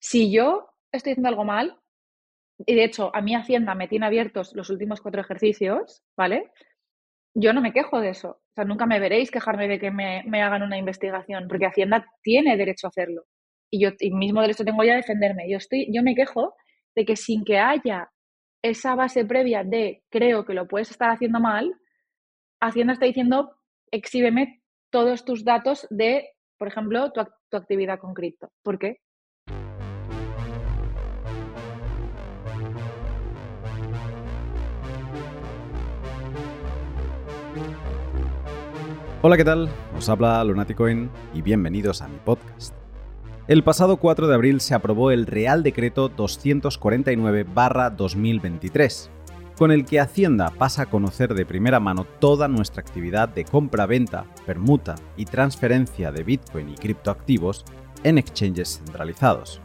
[0.00, 1.78] Si yo estoy haciendo algo mal,
[2.66, 6.50] y de hecho a mí Hacienda me tiene abiertos los últimos cuatro ejercicios, ¿vale?
[7.34, 8.30] Yo no me quejo de eso.
[8.30, 12.56] O sea, nunca me veréis quejarme de que me, hagan una investigación, porque Hacienda tiene
[12.56, 13.24] derecho a hacerlo.
[13.70, 15.48] Y yo y mismo derecho tengo ya a defenderme.
[15.48, 16.54] Yo, estoy, yo me quejo
[16.96, 18.10] de que sin que haya
[18.62, 21.74] esa base previa de creo que lo puedes estar haciendo mal,
[22.60, 23.56] Hacienda está diciendo
[23.90, 28.50] exhíbeme todos tus datos de, por ejemplo, tu, tu actividad con cripto.
[28.62, 28.98] ¿Por qué?
[39.22, 39.68] Hola, ¿qué tal?
[39.94, 42.74] Os habla Lunaticoin y bienvenidos a mi podcast.
[43.48, 49.10] El pasado 4 de abril se aprobó el Real Decreto 249-2023,
[49.58, 54.24] con el que Hacienda pasa a conocer de primera mano toda nuestra actividad de compra-venta,
[54.46, 57.66] permuta y transferencia de Bitcoin y criptoactivos
[58.02, 59.60] en exchanges centralizados.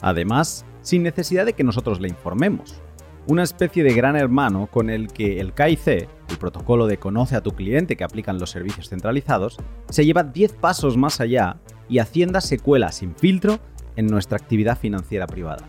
[0.00, 2.81] Además, sin necesidad de que nosotros le informemos,
[3.26, 7.40] una especie de gran hermano con el que el KIC, el protocolo de conoce a
[7.40, 11.56] tu cliente que aplican los servicios centralizados, se lleva 10 pasos más allá
[11.88, 13.60] y Hacienda se cuela sin filtro
[13.96, 15.66] en nuestra actividad financiera privada.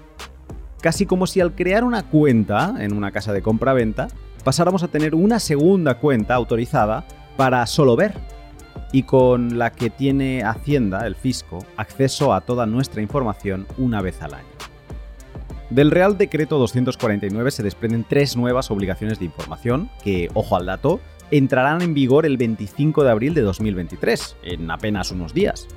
[0.81, 4.08] Casi como si al crear una cuenta en una casa de compra-venta
[4.44, 7.06] pasáramos a tener una segunda cuenta autorizada
[7.38, 8.13] para solo ver
[8.91, 14.22] y con la que tiene Hacienda, el fisco, acceso a toda nuestra información una vez
[14.22, 14.72] al año.
[15.73, 20.99] Del Real Decreto 249 se desprenden tres nuevas obligaciones de información que, ojo al dato,
[21.31, 25.67] entrarán en vigor el 25 de abril de 2023, en apenas unos días.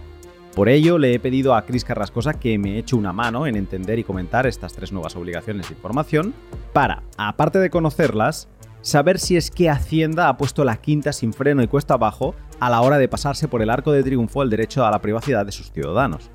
[0.54, 3.98] Por ello, le he pedido a Cris Carrascosa que me eche una mano en entender
[3.98, 6.34] y comentar estas tres nuevas obligaciones de información
[6.74, 8.50] para, aparte de conocerlas,
[8.82, 12.68] saber si es que Hacienda ha puesto la quinta sin freno y cuesta abajo a
[12.68, 15.52] la hora de pasarse por el arco de triunfo el derecho a la privacidad de
[15.52, 16.30] sus ciudadanos.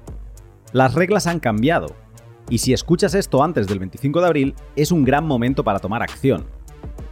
[0.73, 1.95] Las reglas han cambiado,
[2.51, 6.03] y si escuchas esto antes del 25 de abril, es un gran momento para tomar
[6.03, 6.45] acción.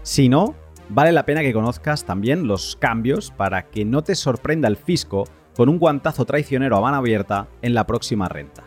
[0.04, 0.54] Si no,
[0.90, 5.24] vale la pena que conozcas también los cambios para que no te sorprenda el fisco
[5.56, 8.64] con un guantazo traicionero a mano abierta en la próxima renta.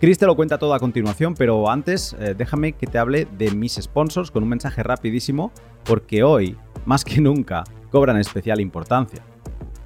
[0.00, 3.50] Chris te lo cuenta todo a continuación, pero antes eh, déjame que te hable de
[3.50, 5.52] mis sponsors con un mensaje rapidísimo,
[5.84, 9.22] porque hoy, más que nunca, cobran especial importancia.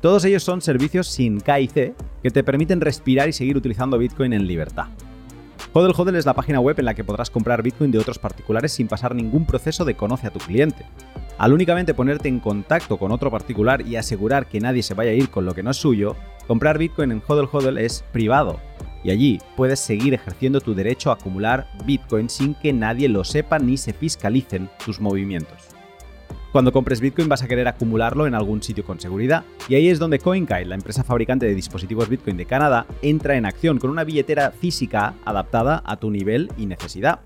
[0.00, 4.46] Todos ellos son servicios sin KIC que te permiten respirar y seguir utilizando Bitcoin en
[4.46, 4.86] libertad.
[5.78, 8.72] Hodel Hodel es la página web en la que podrás comprar Bitcoin de otros particulares
[8.72, 10.86] sin pasar ningún proceso de conoce a tu cliente.
[11.36, 15.14] Al únicamente ponerte en contacto con otro particular y asegurar que nadie se vaya a
[15.14, 16.16] ir con lo que no es suyo,
[16.46, 18.58] comprar Bitcoin en Hodel Hodel es privado.
[19.04, 23.58] Y allí puedes seguir ejerciendo tu derecho a acumular Bitcoin sin que nadie lo sepa
[23.58, 25.75] ni se fiscalicen tus movimientos.
[26.56, 29.98] Cuando compres Bitcoin vas a querer acumularlo en algún sitio con seguridad y ahí es
[29.98, 34.04] donde CoinKite, la empresa fabricante de dispositivos Bitcoin de Canadá, entra en acción con una
[34.04, 37.20] billetera física adaptada a tu nivel y necesidad.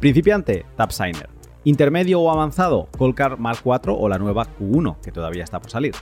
[0.00, 1.28] Principiante, TapSigner.
[1.62, 5.94] Intermedio o avanzado, Colcar Mark IV o la nueva Q1, que todavía está por salir.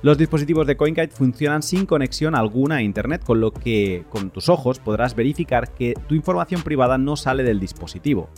[0.00, 4.48] Los dispositivos de CoinKite funcionan sin conexión alguna a Internet, con lo que con tus
[4.48, 8.30] ojos podrás verificar que tu información privada no sale del dispositivo.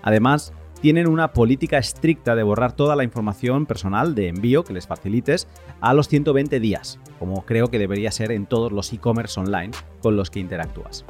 [0.00, 4.88] Además, tienen una política estricta de borrar toda la información personal de envío que les
[4.88, 5.46] facilites
[5.80, 9.70] a los 120 días, como creo que debería ser en todos los e-commerce online
[10.02, 11.04] con los que interactúas.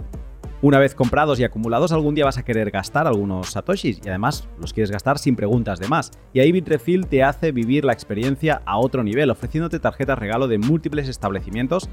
[0.60, 4.46] Una vez comprados y acumulados, algún día vas a querer gastar algunos satoshis y además
[4.60, 6.12] los quieres gastar sin preguntas de más.
[6.34, 10.58] Y ahí Bitrefill te hace vivir la experiencia a otro nivel, ofreciéndote tarjetas regalo de
[10.58, 11.88] múltiples establecimientos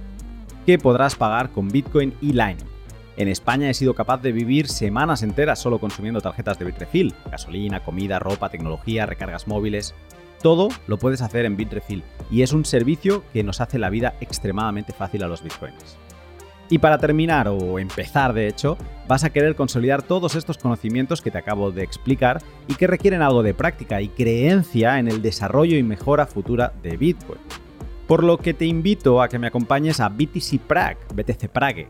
[0.65, 2.57] que podrás pagar con Bitcoin y Line.
[3.19, 7.83] En España he sido capaz de vivir semanas enteras solo consumiendo tarjetas de Bitrefill, gasolina,
[7.83, 9.93] comida, ropa, tecnología, recargas móviles.
[10.41, 14.15] Todo lo puedes hacer en Bitrefill y es un servicio que nos hace la vida
[14.21, 15.97] extremadamente fácil a los bitcoins.
[16.69, 21.29] Y para terminar, o empezar de hecho, vas a querer consolidar todos estos conocimientos que
[21.29, 25.75] te acabo de explicar y que requieren algo de práctica y creencia en el desarrollo
[25.75, 27.41] y mejora futura de Bitcoin.
[28.07, 31.89] Por lo que te invito a que me acompañes a BTC Prague, BTC Prague,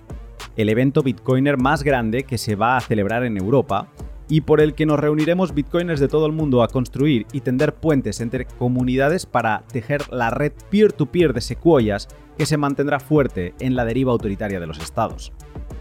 [0.59, 3.88] el evento Bitcoiner más grande que se va a celebrar en Europa
[4.28, 7.73] y por el que nos reuniremos bitcoiners de todo el mundo a construir y tender
[7.76, 13.78] puentes entre comunidades para tejer la red peer-to-peer de secuoyas que se mantendrá fuerte en
[13.78, 15.32] la deriva autoritaria de los estados.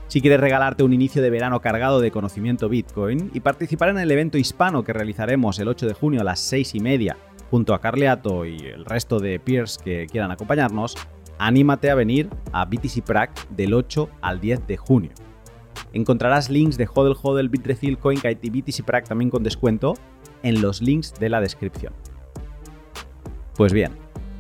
[0.07, 4.13] Si quieres regalarte un inicio de verano cargado de conocimiento Bitcoin y participar en el
[4.13, 7.17] evento hispano que realizaremos el 8 de junio a las 6 y media
[7.51, 10.97] junto a Carleato y el resto de peers que quieran acompañarnos,
[11.38, 15.11] anímate a venir a BTC Prague del 8 al 10 de junio.
[15.93, 19.94] Encontrarás links de Hodel Hodel, Bitrefill, CoinKite y BTC Prague también con descuento
[20.43, 21.93] en los links de la descripción.
[23.56, 23.93] Pues bien,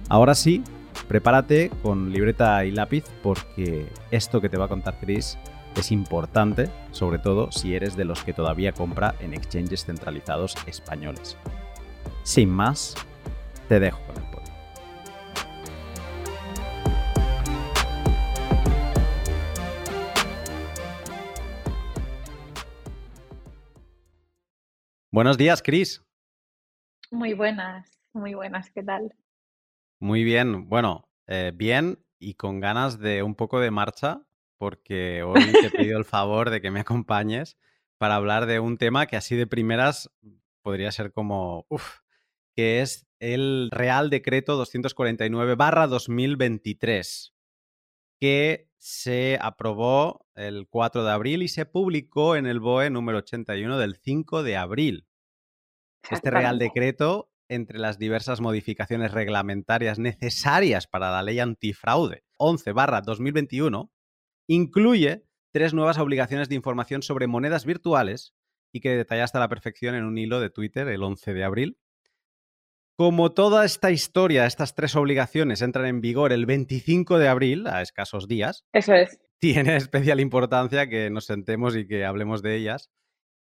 [0.08, 0.62] ahora sí,
[1.08, 5.38] prepárate con libreta y lápiz porque esto que te va a contar Chris
[5.74, 11.36] Es importante, sobre todo si eres de los que todavía compra en exchanges centralizados españoles.
[12.24, 12.94] Sin más,
[13.68, 14.30] te dejo con el
[25.10, 26.04] Buenos días, Cris.
[27.10, 29.14] Muy buenas, muy buenas, ¿qué tal?
[29.98, 34.20] Muy bien, bueno, eh, bien y con ganas de un poco de marcha,
[34.58, 37.56] porque hoy te he pedido el favor de que me acompañes
[37.96, 40.10] para hablar de un tema que así de primeras
[40.60, 42.00] podría ser como, uff,
[42.54, 47.32] que es el Real Decreto 249-2023,
[48.20, 53.78] que se aprobó el 4 de abril y se publicó en el BOE número 81
[53.78, 55.06] del 5 de abril.
[56.10, 63.90] Este Real Decreto, entre las diversas modificaciones reglamentarias necesarias para la ley antifraude 11-2021,
[64.48, 68.34] incluye tres nuevas obligaciones de información sobre monedas virtuales
[68.72, 71.78] y que detallaste a la perfección en un hilo de Twitter el 11 de abril.
[72.98, 77.80] Como toda esta historia, estas tres obligaciones entran en vigor el 25 de abril, a
[77.80, 78.64] escasos días.
[78.72, 79.20] Eso es.
[79.38, 82.90] Tiene especial importancia que nos sentemos y que hablemos de ellas.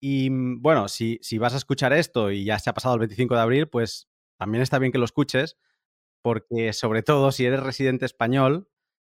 [0.02, 3.02] Y mm, bueno, si, si vas a escuchar esto y ya se ha pasado el
[3.02, 4.08] 25 de abril, pues
[4.40, 5.58] también está bien que lo escuches,
[6.24, 8.70] porque sobre todo si eres residente español,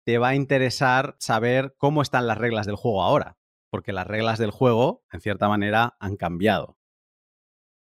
[0.04, 3.38] te va a interesar saber cómo están las reglas del juego ahora,
[3.70, 6.80] porque las reglas del juego, en cierta manera, han cambiado.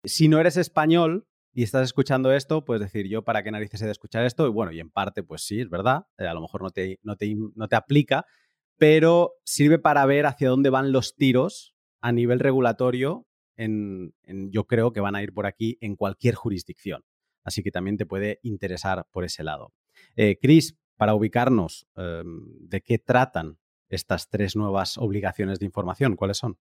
[0.05, 3.85] Si no eres español y estás escuchando esto, puedes decir, yo para qué narices he
[3.85, 6.41] de escuchar esto, y bueno, y en parte, pues sí, es verdad, eh, a lo
[6.41, 8.25] mejor no te, no, te, no te aplica,
[8.77, 14.91] pero sirve para ver hacia dónde van los tiros a nivel regulatorio, en, yo creo
[14.91, 17.03] que van a ir por aquí en cualquier jurisdicción.
[17.43, 19.73] Así que también te puede interesar por ese lado.
[20.15, 23.59] Eh, Chris, para ubicarnos, em, ¿de qué tratan
[23.89, 26.15] estas tres nuevas obligaciones de información?
[26.15, 26.57] ¿Cuáles son?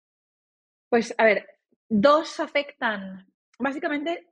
[0.88, 1.46] Pues a ver,
[1.88, 3.26] dos afectan,
[3.58, 4.28] básicamente,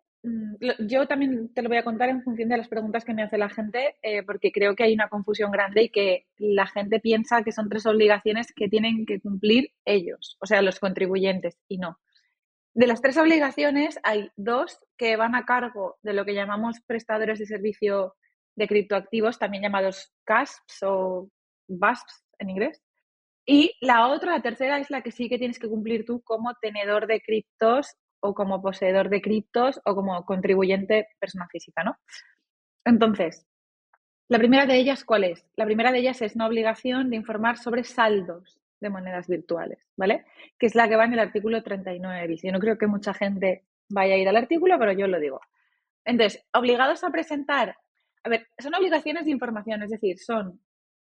[0.79, 3.37] yo también te lo voy a contar en función de las preguntas que me hace
[3.37, 7.43] la gente, eh, porque creo que hay una confusión grande y que la gente piensa
[7.43, 11.99] que son tres obligaciones que tienen que cumplir ellos, o sea, los contribuyentes, y no.
[12.73, 17.39] De las tres obligaciones hay dos que van a cargo de lo que llamamos prestadores
[17.39, 18.15] de servicio
[18.57, 21.29] de criptoactivos, también llamados CASPs o
[21.69, 22.83] VASPs en inglés.
[23.47, 26.55] Y la otra, la tercera, es la que sí que tienes que cumplir tú como
[26.55, 27.95] tenedor de criptos
[28.25, 31.99] o como poseedor de criptos o como contribuyente persona física, ¿no?
[32.85, 33.47] Entonces,
[34.29, 35.47] la primera de ellas, ¿cuál es?
[35.57, 40.25] La primera de ellas es una obligación de informar sobre saldos de monedas virtuales, ¿vale?
[40.59, 42.43] Que es la que va en el artículo 39 bis.
[42.43, 45.41] Yo no creo que mucha gente vaya a ir al artículo, pero yo lo digo.
[46.05, 47.77] Entonces, obligados a presentar
[48.25, 50.61] a ver, son obligaciones de información, es decir, son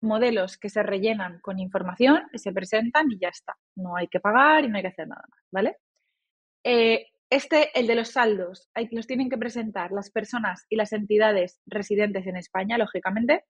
[0.01, 3.55] modelos que se rellenan con información, que se presentan y ya está.
[3.75, 5.77] No hay que pagar y no hay que hacer nada más, ¿vale?
[6.69, 11.61] Eh, este, el de los saldos, los tienen que presentar las personas y las entidades
[11.65, 13.45] residentes en España, lógicamente,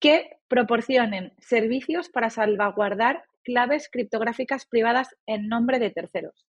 [0.00, 6.44] que proporcionen servicios para salvaguardar claves criptográficas privadas en nombre de terceros.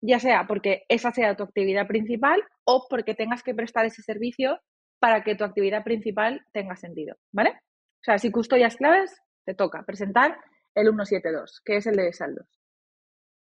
[0.00, 4.62] Ya sea porque esa sea tu actividad principal o porque tengas que prestar ese servicio
[4.98, 7.50] para que tu actividad principal tenga sentido, ¿vale?
[7.50, 9.14] O sea, si custodias claves,
[9.44, 10.38] te toca presentar
[10.74, 12.48] el 172, que es el de saldos.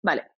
[0.02, 0.35] Vale.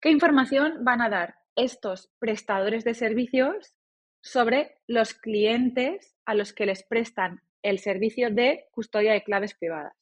[0.00, 3.74] ¿Qué información van a dar estos prestadores de servicios
[4.22, 9.94] sobre los clientes a los que les prestan el servicio de custodia de claves privadas?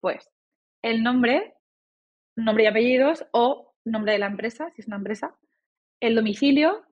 [0.00, 0.30] Pues
[0.82, 1.54] el nombre,
[2.36, 5.34] nombre y apellidos o nombre de la empresa, si es una empresa,
[6.00, 6.84] el domicilio,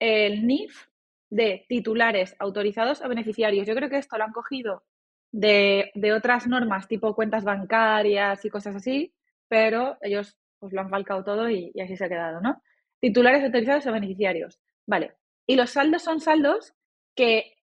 [0.00, 0.86] el NIF
[1.30, 3.66] de titulares autorizados a beneficiarios.
[3.66, 4.84] Yo creo que esto lo han cogido
[5.30, 9.14] de, otras normas, tipo cuentas bancarias y cosas así,
[9.48, 12.62] pero ellos pues lo han falcado todo y, así se ha quedado, ¿no?
[13.00, 14.60] Titulares autorizados a beneficiarios.
[14.86, 15.16] Vale.
[15.44, 16.72] Y los saldos son saldos
[17.16, 17.56] que,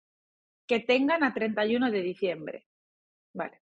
[0.66, 2.66] que tengan a 31 de diciembre.
[3.34, 3.60] Vale.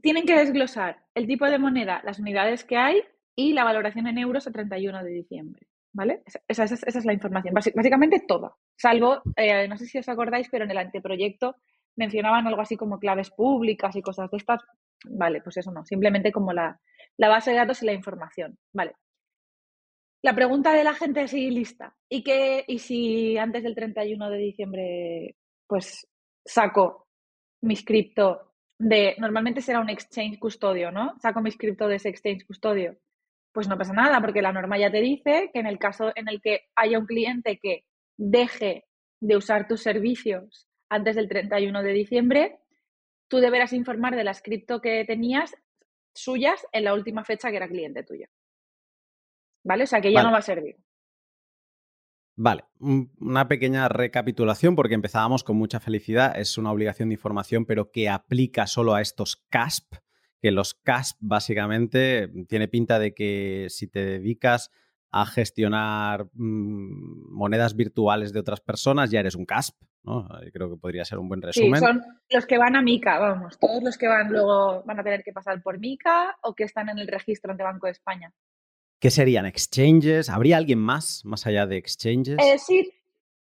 [0.00, 3.02] Tienen que desglosar el tipo de moneda, las unidades que hay
[3.34, 5.66] y la valoración en euros a 31 de diciembre.
[5.92, 6.22] ¿Vale?
[6.46, 10.70] Esa, es la información, básicamente toda, salvo, eh, no sé si os acordáis, pero en
[10.70, 11.56] el anteproyecto
[11.96, 14.62] mencionaban algo así como claves públicas y cosas de estas.
[15.06, 16.78] Vale, pues eso no, simplemente como la,
[17.26, 18.56] base de datos y la información.
[18.72, 18.94] Vale.
[20.22, 21.96] La pregunta de la gente es lista.
[22.08, 26.06] ¿Y, qué, ¿Y si antes del 31 de diciembre pues
[26.44, 27.08] saco
[27.62, 31.18] mi cripto de, normalmente será un exchange custodio, ¿no?
[31.20, 32.96] Saco mi cripto de ese exchange custodio
[33.52, 36.28] pues no pasa nada, porque la norma ya te dice que en el caso en
[36.28, 37.84] el que haya un cliente que
[38.16, 38.84] deje
[39.20, 42.58] de usar tus servicios antes del 31 de diciembre,
[43.28, 45.56] tú deberás informar de las cripto que tenías
[46.18, 48.26] suyas en la última fecha que era cliente tuyo.
[49.64, 49.84] ¿Vale?
[49.84, 50.76] O sea que ya no va a servir.
[52.40, 56.38] Vale, una pequeña recapitulación porque empezábamos con mucha felicidad.
[56.38, 59.94] Es una obligación de información, pero que aplica solo a estos CASP,
[60.40, 64.70] que los CASP básicamente tiene pinta de que si te dedicas
[65.10, 70.28] a gestionar mm, monedas virtuales de otras personas, ya eres un CASP, ¿no?
[70.52, 71.80] Creo que podría ser un buen resumen.
[71.80, 75.04] Sí, son los que van a MICA, vamos, todos los que van luego van a
[75.04, 78.32] tener que pasar por MICA o que están en el registro ante Banco de España.
[79.00, 79.46] ¿Qué serían?
[79.46, 80.28] ¿Exchanges?
[80.28, 82.36] ¿Habría alguien más, más allá de exchanges?
[82.38, 82.92] Eh, sí,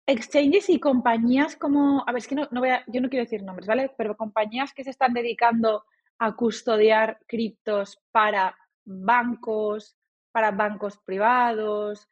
[0.06, 3.24] exchanges y compañías como, a ver, es que no, no voy a, yo no quiero
[3.24, 3.90] decir nombres, ¿vale?
[3.98, 5.84] Pero compañías que se están dedicando
[6.18, 9.96] a custodiar criptos para bancos,
[10.32, 12.08] para bancos privados,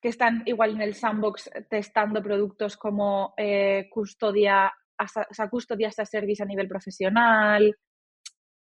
[0.00, 5.98] que están igual en el sandbox testando productos como eh, custodia, o sea, custodia as
[5.98, 7.76] a service a nivel profesional,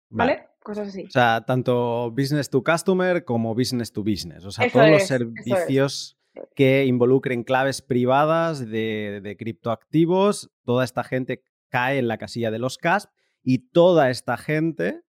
[0.10, 0.48] ¿vale?
[0.64, 1.06] Cosas así.
[1.06, 4.46] O sea, tanto business to customer como business to business.
[4.46, 6.18] O sea, todos los servicios
[6.56, 12.60] que involucren claves privadas de, de criptoactivos, toda esta gente cae en la casilla de
[12.60, 13.10] los CASP
[13.44, 15.02] y toda esta gente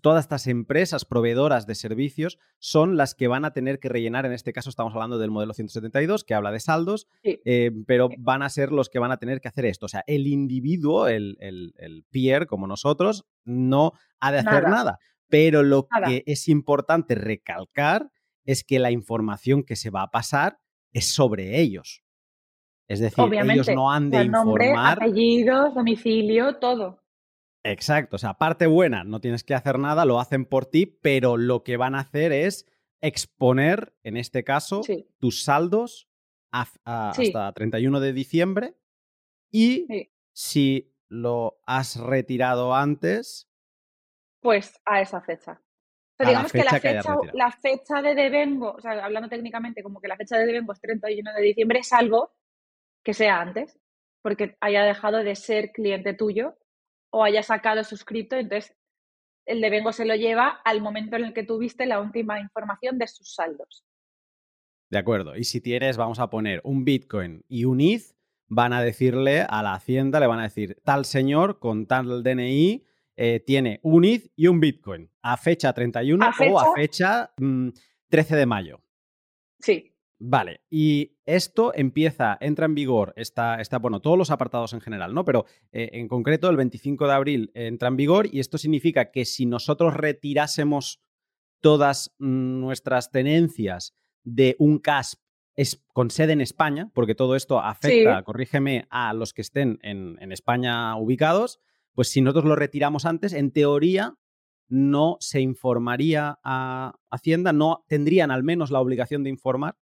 [0.00, 4.32] todas estas empresas proveedoras de servicios son las que van a tener que rellenar, en
[4.32, 8.50] este caso estamos hablando del modelo 172, que habla de saldos, eh, pero van a
[8.50, 9.86] ser los que van a tener que hacer esto.
[9.86, 14.98] O sea, el individuo, el, el, peer como nosotros, no ha de hacer nada.
[15.28, 18.10] Pero lo que es importante recalcar
[18.44, 20.58] es que la información que se va a pasar
[20.92, 22.02] es sobre ellos.
[22.88, 24.98] Es decir, ellos no han de nombre, informar.
[25.00, 26.99] Apellidos, domicilio, todo.
[27.62, 31.36] Exacto, o sea, parte buena, no tienes que hacer nada, lo hacen por ti, pero
[31.36, 32.66] lo que van a hacer es
[33.02, 34.82] exponer, en este caso,
[35.18, 36.08] tus saldos
[36.50, 38.74] hasta 31 de diciembre
[39.50, 43.48] y si lo has retirado antes...
[44.40, 45.60] Pues a esa fecha.
[46.18, 50.16] digamos que, la, fecha, la fecha de devengo, o sea, hablando técnicamente como que la
[50.16, 52.32] fecha de devengo es 31 de diciembre, salvo
[53.02, 53.78] que sea antes,
[54.22, 56.56] porque haya dejado de ser cliente tuyo
[57.10, 58.76] o haya sacado suscrito, entonces
[59.46, 63.08] el devengo se lo lleva al momento en el que tuviste la última información de
[63.08, 63.84] sus saldos.
[64.90, 65.36] De acuerdo.
[65.36, 68.14] Y si tienes, vamos a poner un Bitcoin y un ETH,
[68.48, 72.84] van a decirle a la hacienda, le van a decir, tal señor con tal DNI
[73.16, 78.36] eh, tiene un ETH y un Bitcoin a fecha 31 o a fecha 13 mm,
[78.36, 78.82] de mayo.
[79.60, 79.89] Sí.
[80.22, 85.14] Vale, y esto empieza, entra en vigor, está, está bueno, todos los apartados en general,
[85.14, 85.24] ¿no?
[85.24, 89.24] Pero eh, en concreto el 25 de abril entra en vigor y esto significa que
[89.24, 91.00] si nosotros retirásemos
[91.62, 95.18] todas nuestras tenencias de un CASP
[95.56, 100.18] es, con sede en España, porque todo esto afecta, corrígeme, a los que estén en,
[100.20, 101.60] en España ubicados,
[101.94, 104.16] pues si nosotros lo retiramos antes, en teoría
[104.68, 109.76] no se informaría a Hacienda, no tendrían al menos la obligación de informar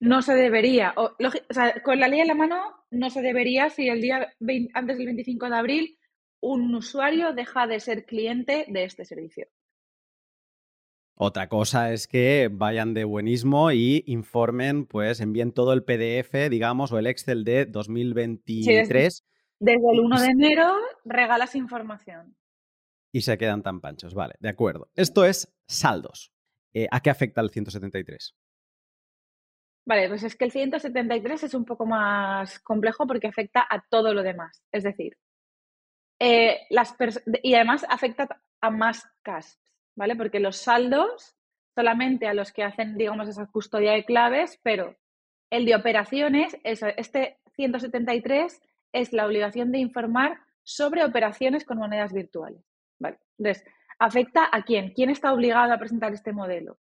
[0.00, 1.16] no se debería, o,
[1.50, 2.56] sea, con la ley en la mano,
[2.90, 4.32] no se debería si el día
[4.74, 5.98] antes del 25 de abril
[6.40, 9.48] un usuario deja de ser cliente de este servicio.
[11.20, 16.92] Otra cosa es que vayan de buenismo y informen, pues envíen todo el PDF, digamos,
[16.92, 19.24] o el Excel de 2023.
[19.58, 22.36] desde, el 1 de enero regalas información.
[23.10, 24.92] Y se quedan tan panchos, vale, de acuerdo.
[24.94, 26.32] Esto es saldos.
[26.72, 28.36] Eh, ¿A qué afecta el 173?
[29.88, 34.12] Vale, pues es que el 173 es un poco más complejo porque afecta a todo
[34.12, 34.62] lo demás.
[34.70, 35.16] Es decir,
[36.20, 36.94] eh, las
[37.42, 38.28] y además afecta
[38.60, 39.58] a más casps,
[39.96, 40.14] ¿vale?
[40.14, 41.34] Porque los saldos
[41.74, 44.94] solamente a los que hacen, digamos, esa custodia de claves, pero
[45.48, 48.60] el de operaciones, este 173
[48.92, 52.62] es la obligación de informar sobre operaciones con monedas virtuales.
[52.98, 53.20] ¿vale?
[53.38, 53.64] Entonces,
[53.98, 54.92] ¿afecta a quién?
[54.92, 56.76] ¿Quién está obligado a presentar este modelo?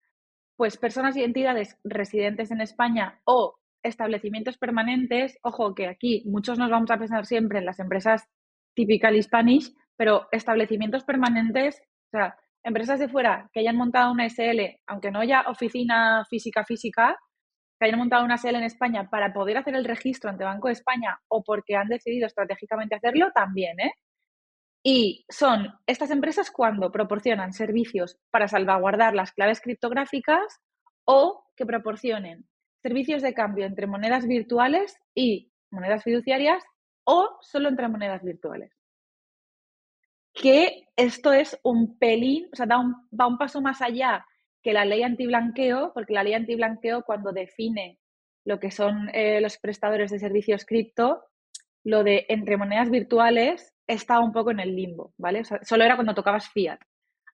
[0.56, 6.70] Pues personas y entidades residentes en España o establecimientos permanentes, ojo que aquí muchos nos
[6.70, 8.30] vamos a pensar siempre en las empresas
[8.76, 11.82] typical Spanish, pero establecimientos permanentes,
[12.14, 16.64] o sea, empresas de fuera que hayan montado una SL, aunque no haya oficina física
[16.64, 17.18] física,
[17.80, 20.74] que hayan montado una SL en España para poder hacer el registro ante Banco de
[20.74, 23.92] España o porque han decidido estratégicamente hacerlo, también, ¿eh?
[24.84, 30.62] Y son estas empresas cuando proporcionan servicios para salvaguardar las claves criptográficas
[31.06, 32.46] o que proporcionen
[32.82, 36.62] servicios de cambio entre monedas virtuales y monedas fiduciarias
[37.06, 38.72] o solo entre monedas virtuales.
[40.34, 44.26] Que esto es un pelín, o sea, da un, va un paso más allá
[44.62, 48.00] que la ley antiblanqueo, porque la ley antiblanqueo cuando define
[48.46, 51.24] lo que son eh, los prestadores de servicios cripto,
[51.86, 55.44] lo de entre monedas virtuales está un poco en el limbo, ¿vale?
[55.44, 56.80] solo era cuando tocabas fiat.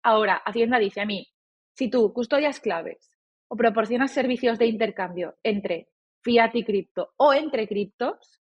[0.04, 1.28] Ahora, Hacienda dice a mí,
[1.74, 5.90] si tú custodias claves o proporcionas servicios de intercambio entre
[6.22, 8.42] fiat y cripto o entre criptos,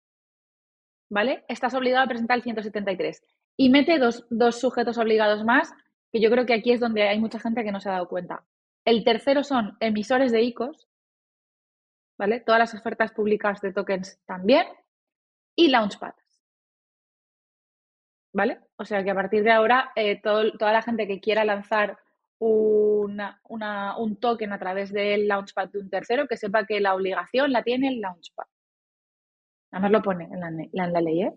[1.10, 1.44] ¿vale?
[1.48, 3.22] Estás obligado a presentar el 173.
[3.56, 5.72] Y mete dos, dos sujetos obligados más,
[6.12, 8.08] que yo creo que aquí es donde hay mucha gente que no se ha dado
[8.08, 8.44] cuenta.
[8.84, 10.88] El tercero son emisores de ICOs,
[12.18, 12.40] ¿vale?
[12.40, 14.66] Todas las ofertas públicas de tokens también.
[15.56, 16.25] Y launchpads.
[18.37, 18.59] ¿Vale?
[18.76, 21.97] O sea que a partir de ahora, eh, toda la gente que quiera lanzar
[22.38, 23.40] una,
[23.97, 27.62] un token a través del launchpad de un tercero, que sepa que la obligación la
[27.62, 28.45] tiene el launchpad.
[29.71, 31.33] Además lo pone en la, en la ley, ¿eh?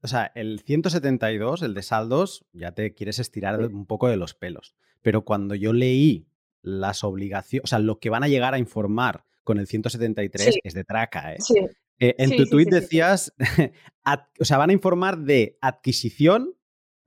[0.00, 4.34] O sea, el 172, el de saldos, ya te quieres estirar un poco de los
[4.34, 4.76] pelos.
[5.02, 6.28] Pero cuando yo leí
[6.62, 10.74] las obligaciones, o sea, lo que van a llegar a informar con el 173 es
[10.74, 11.38] de traca, ¿eh?
[11.98, 13.34] Eh en tu tweet decías,
[14.40, 16.56] o sea, van a informar de adquisición,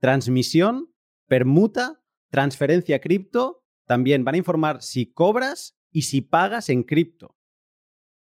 [0.00, 0.92] transmisión,
[1.26, 7.36] permuta, transferencia cripto, también van a informar si cobras y si pagas en cripto.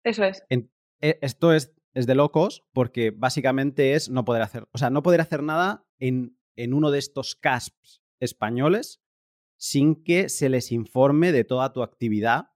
[0.05, 0.45] Eso es.
[0.49, 0.69] E,
[1.01, 5.21] esto es, es, de locos porque básicamente es no poder hacer, o sea, no poder
[5.21, 9.03] hacer nada en, en uno de estos CASPs españoles
[9.57, 12.50] sin que se les informe de toda tu actividad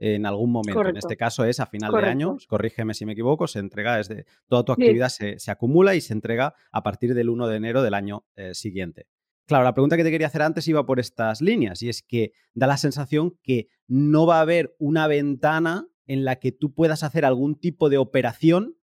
[0.00, 0.88] en algún momento.
[0.88, 4.24] En este caso es a final de año, corrígeme si me equivoco, se entrega desde
[4.48, 7.94] toda tu actividad se, acumula y se entrega a partir del 1 de enero del
[7.94, 9.06] año eh, siguiente.
[9.46, 12.32] Claro, la pregunta que te quería hacer antes iba por estas líneas y es que
[12.54, 17.02] da la sensación que no va a haber una ventana en la que tú puedas
[17.02, 18.76] hacer algún tipo de operación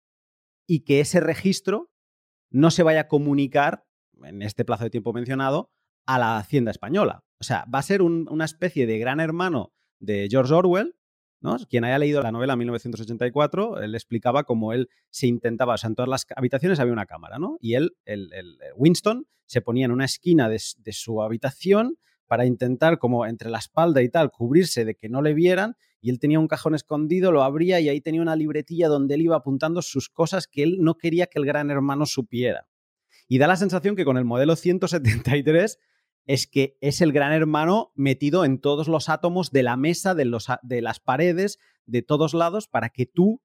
[0.67, 1.93] y que ese registro
[2.51, 3.87] no se vaya a comunicar
[4.23, 5.71] en este plazo de tiempo mencionado
[6.07, 7.25] a la Hacienda española.
[7.41, 10.97] O sea, va a ser una especie de gran hermano de George Orwell,
[11.69, 15.95] Quien haya leído la novela 1984, él explicaba cómo él se intentaba, o sea, en
[15.95, 17.59] todas las habitaciones había una cámara, ¿no?
[17.61, 18.31] Y él, el,
[18.77, 21.97] Winston, se ponía en una esquina de, su habitación
[22.27, 26.11] para intentar, como entre la espalda y tal, cubrirse de que no le vieran, y
[26.11, 29.37] él tenía un cajón escondido, lo abría y ahí tenía una libretilla donde él iba
[29.37, 32.67] apuntando sus cosas que él no quería que el gran hermano supiera.
[33.29, 35.79] Y da la sensación que con el modelo 173
[36.27, 40.25] es que es el gran hermano metido en todos los átomos de la mesa, de,
[40.25, 43.43] los, de las paredes, de todos lados, para que tú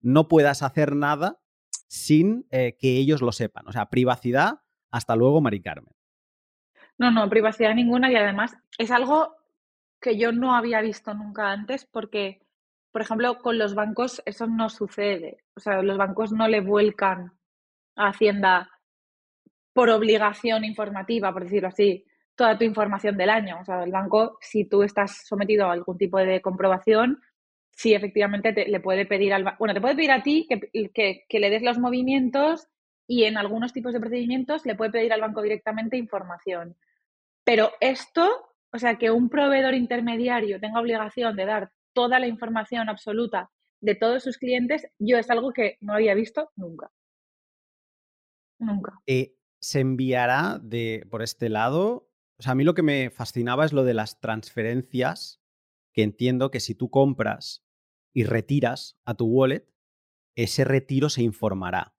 [0.00, 1.40] no puedas hacer nada
[1.88, 3.68] sin eh, que ellos lo sepan.
[3.68, 5.94] O sea, privacidad, hasta luego, Mari Carmen.
[6.98, 9.36] No, no, privacidad ninguna y además es algo
[10.00, 12.42] que yo no había visto nunca antes porque,
[12.90, 15.44] por ejemplo, con los bancos eso no sucede.
[15.54, 17.32] O sea, los bancos no le vuelcan
[17.96, 18.70] a Hacienda
[19.72, 23.58] por obligación informativa, por decirlo así, toda tu información del año.
[23.60, 27.20] O sea, el banco, si tú estás sometido a algún tipo de comprobación,
[27.70, 31.40] sí efectivamente te, le puede pedir al bueno, te puede pedir a ti que, que,
[31.40, 32.68] le des los movimientos
[33.06, 36.76] y en algunos tipos de procedimientos le puede pedir al banco directamente información.
[37.44, 38.28] Pero esto,
[38.72, 43.96] o sea, que un proveedor intermediario tenga obligación de dar toda la información absoluta de
[43.96, 46.90] todos sus clientes, yo es algo que no había visto nunca.
[48.58, 48.92] Nunca.
[49.06, 52.08] Eh, ¿Se enviará de, por este lado
[52.42, 55.40] o sea, a mí lo que me fascinaba es lo de las transferencias,
[55.92, 57.64] que entiendo que si tú compras
[58.12, 59.72] y retiras a tu wallet,
[60.34, 61.94] ese retiro se informará.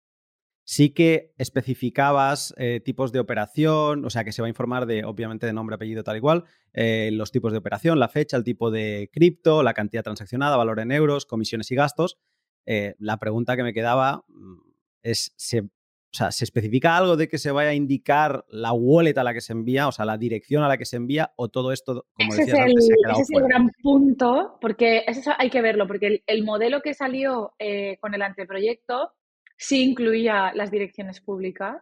[0.66, 5.06] Sí que especificabas eh, tipos de operación, o sea que se va a informar de,
[5.06, 8.70] obviamente, de nombre, apellido, tal igual, eh, los tipos de operación, la fecha, el tipo
[8.70, 12.20] de cripto, la cantidad transaccionada, valor en euros, comisiones y gastos.
[12.66, 15.70] Eh, la pregunta que me quedaba mm, es, ¿se
[16.14, 19.34] o sea, ¿se especifica algo de que se vaya a indicar la wallet a la
[19.34, 22.06] que se envía, o sea, la dirección a la que se envía, o todo esto,
[22.14, 25.50] como ese decías antes, se ha quedado Ese es el gran punto, porque eso hay
[25.50, 29.12] que verlo, porque el, modelo que salió eh, con el anteproyecto
[29.58, 31.82] sí incluía las direcciones públicas.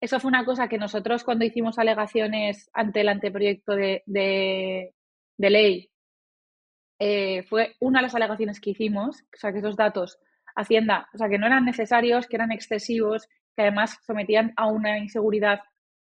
[0.00, 4.94] Eso fue una cosa que nosotros cuando hicimos alegaciones ante el anteproyecto de,
[5.36, 5.90] ley,
[6.98, 10.18] eh, fue una de las alegaciones que hicimos, o sea, que esos datos
[10.58, 14.98] Hacienda, o sea, que no eran necesarios, que eran excesivos que además sometían a una
[14.98, 15.60] inseguridad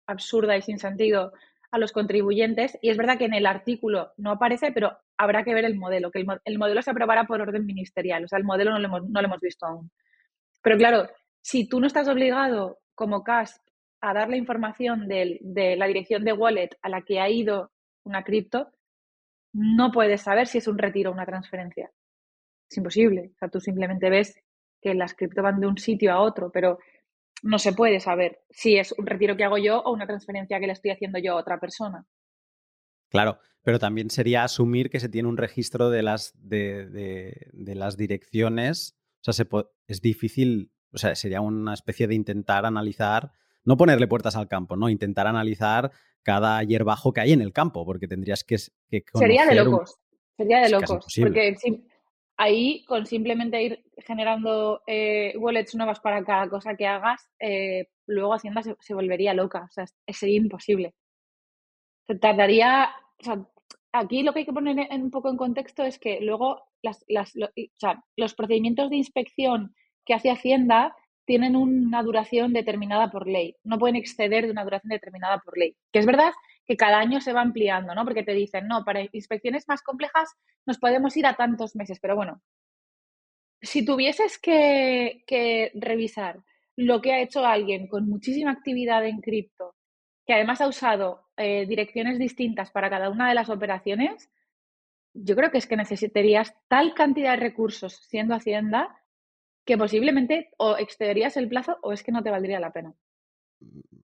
[0.07, 1.31] absurda y sin sentido
[1.71, 2.77] a los contribuyentes.
[2.81, 6.11] Y es verdad que en el artículo no aparece, pero habrá que ver el modelo,
[6.11, 9.09] que el, modelo se aprobará por orden ministerial, o sea, el modelo no lo, hemos,
[9.09, 9.91] no lo hemos visto aún.
[10.61, 11.07] Pero claro,
[11.41, 13.61] si tú no estás obligado como CASP
[14.01, 17.71] a dar la información de, la dirección de wallet a la que ha ido
[18.03, 18.71] una cripto,
[19.53, 21.91] no puedes saber si es un retiro o una transferencia.
[22.69, 23.31] Es imposible.
[23.33, 24.35] O sea, tú simplemente ves
[24.81, 26.79] que las cripto van de un sitio a otro, pero
[27.43, 30.67] no se puede saber si es un retiro que hago yo o una transferencia que
[30.67, 32.07] le estoy haciendo yo a otra persona.
[33.09, 38.97] Claro, pero también sería asumir que se tiene un registro de las, de, las direcciones.
[39.27, 39.45] O sea,
[39.87, 43.31] es difícil, o sea, sería una especie de intentar analizar,
[43.65, 44.89] no ponerle puertas al campo, ¿no?
[44.89, 45.91] Intentar analizar
[46.23, 48.55] cada hierbajo que hay en el campo, porque tendrías que...
[48.89, 49.99] que Sería de locos,
[50.37, 51.55] sería de locos, porque
[52.37, 58.33] ahí con simplemente ir generando eh, wallets nuevas para cada cosa que hagas, eh, luego
[58.33, 60.93] Hacienda se, volvería loca, o sea, sería imposible.
[62.07, 63.45] Se tardaría, o sea,
[63.91, 67.05] aquí lo que hay que poner un poco en contexto es que luego las,
[68.17, 73.95] los procedimientos de inspección que hace Hacienda tienen una duración determinada por ley, no pueden
[73.95, 75.75] exceder de una duración determinada por ley.
[75.91, 76.31] Que es verdad
[76.65, 78.03] que cada año se va ampliando, ¿no?
[78.03, 80.29] Porque te dicen, no, para inspecciones más complejas
[80.65, 82.41] nos podemos ir a tantos meses, pero bueno,
[83.61, 86.41] si tuvieses que, revisar
[86.75, 89.75] lo que ha hecho alguien con muchísima actividad en cripto,
[90.25, 94.29] que además ha usado eh, direcciones distintas para cada una de las operaciones,
[95.13, 99.02] yo creo que es que necesitarías tal cantidad de recursos siendo Hacienda
[99.65, 102.93] que posiblemente o excederías el plazo o es que no te valdría la pena.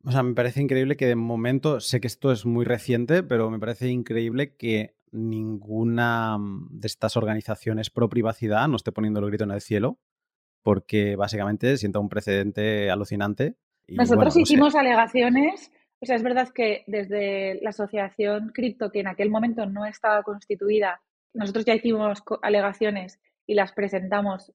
[0.05, 3.49] O sea, me parece increíble que de momento, sé que esto es muy reciente, pero
[3.49, 6.37] me parece increíble que ninguna
[6.69, 9.99] de estas organizaciones pro privacidad no esté poniendo el grito en el cielo,
[10.63, 13.55] porque básicamente sienta un precedente alucinante.
[13.87, 19.29] Nosotros hicimos alegaciones, o sea, es verdad que desde la asociación cripto, que en aquel
[19.29, 21.01] momento no estaba constituida,
[21.33, 24.53] nosotros ya hicimos alegaciones y las presentamos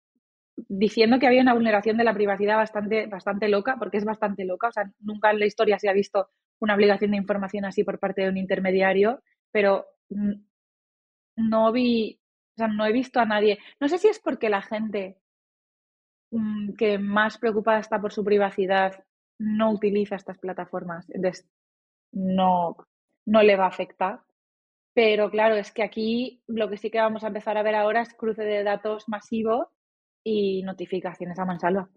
[0.56, 4.68] diciendo que había una vulneración de la privacidad bastante, bastante loca, porque es bastante loca.
[4.68, 6.28] O sea, nunca en la historia se ha visto
[6.60, 9.86] una obligación de información así por parte de un intermediario, pero
[11.36, 12.20] no vi,
[12.54, 13.58] o sea, no he visto a nadie.
[13.80, 15.18] No sé si es porque la gente
[16.30, 19.04] mm, que más preocupada está por su privacidad
[19.38, 21.48] no utiliza estas plataformas, entonces
[22.12, 22.76] no,
[23.26, 24.20] no le va a afectar.
[24.94, 28.02] Pero claro, es que aquí lo que sí que vamos a empezar a ver ahora
[28.02, 29.72] es cruce de datos masivo
[30.24, 31.88] y notificaciones a mansalva.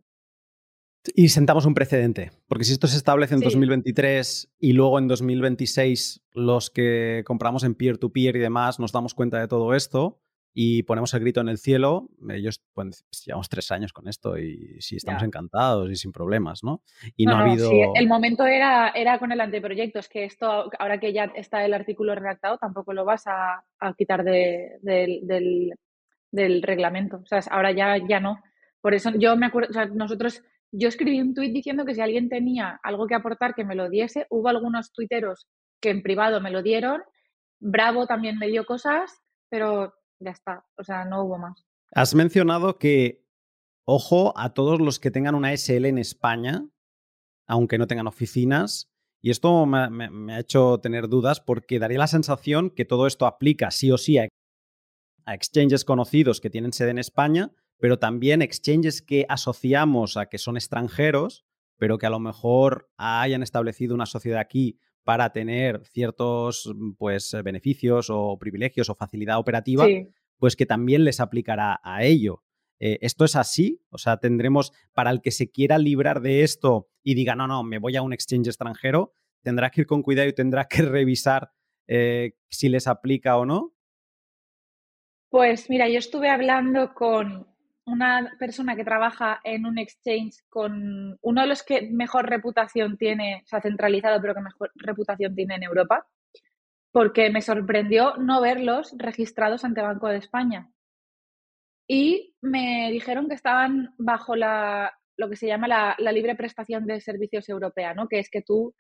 [1.16, 6.22] Y sentamos un precedente, porque si esto se establece en 2023 y luego en 2026
[6.34, 10.22] los que compramos en peer-to-peer y demás nos damos cuenta de todo esto
[10.60, 14.82] y ponemos el grito en el cielo, ellos pues, llevamos tres años con esto y
[14.82, 16.82] sí, estamos encantados y sin problemas, ¿no?
[17.16, 17.70] Y no, ha habido...
[17.70, 21.64] Sí, el momento era, era con el anteproyecto, es que esto, ahora que ya está
[21.64, 23.64] el artículo redactado, tampoco lo vas a,
[24.00, 25.76] quitar del,
[26.38, 27.18] del reglamento.
[27.18, 28.42] O sea, ahora ya, ya no.
[28.82, 32.02] Por eso yo me acuerdo, o sea, nosotros, yo escribí un tuit diciendo que si
[32.02, 34.28] alguien tenía algo que aportar, que me lo diese.
[34.30, 35.48] Hubo algunos tuiteros
[35.82, 37.02] que en privado me lo dieron.
[37.60, 39.12] Bravo también me dio cosas,
[39.50, 40.64] pero ya está.
[40.78, 41.66] O sea, no hubo más.
[41.92, 43.26] Has mencionado que,
[43.86, 46.66] ojo a todos los que tengan una SL en España,
[47.48, 48.92] aunque no tengan oficinas.
[49.22, 53.26] Y esto me, me ha hecho tener dudas porque daría la sensación que todo esto
[53.26, 54.28] aplica sí o sí a
[55.28, 60.38] a exchanges conocidos que tienen sede en España, pero también exchanges que asociamos a que
[60.38, 61.46] son extranjeros,
[61.78, 68.10] pero que a lo mejor hayan establecido una sociedad aquí para tener ciertos pues, beneficios
[68.10, 69.86] o privilegios o facilidad operativa,
[70.38, 72.44] pues que también les aplicará a ello.
[72.80, 73.82] Eh, ¿Esto es así?
[73.90, 77.64] O sea, tendremos, para el que se quiera librar de esto y diga, no, no,
[77.64, 79.12] me voy a un exchange extranjero,
[79.42, 81.52] tendrá que ir con cuidado y tendrá que revisar
[81.88, 83.74] eh, si les aplica o no.
[85.30, 87.48] Pues mira, yo estuve hablando con
[87.86, 93.42] una persona que trabaja en un exchange con uno de los que mejor reputación tiene,
[93.44, 96.08] o sea, centralizado, pero que mejor reputación tiene en Europa,
[96.92, 100.70] porque me sorprendió no verlos registrados ante Banco de España.
[101.90, 107.02] Y me dijeron que estaban bajo la, lo que se llama la, libre prestación de
[107.02, 108.08] servicios europea, ¿no?
[108.08, 108.74] que es que tú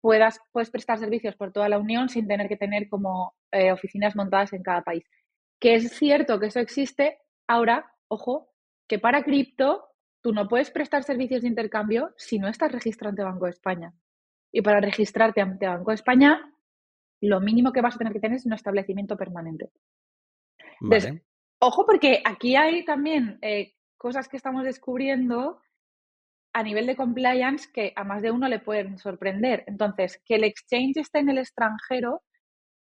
[0.00, 4.16] puedas, puedes prestar servicios por toda la Unión sin tener que tener como eh, oficinas
[4.16, 5.04] montadas en cada país
[5.62, 8.52] que es cierto que eso existe, ahora, ojo,
[8.88, 13.22] que para cripto tú no puedes prestar servicios de intercambio si no estás registrado ante
[13.22, 13.94] Banco de España.
[14.50, 16.52] Y para registrarte ante Banco de España,
[17.20, 19.70] lo mínimo que vas a tener que tener es un establecimiento permanente.
[21.60, 25.60] ojo, porque aquí hay también eh, cosas que estamos descubriendo
[26.52, 29.62] a nivel de compliance que a más de uno le pueden sorprender.
[29.68, 32.20] Entonces, que el exchange esté en el extranjero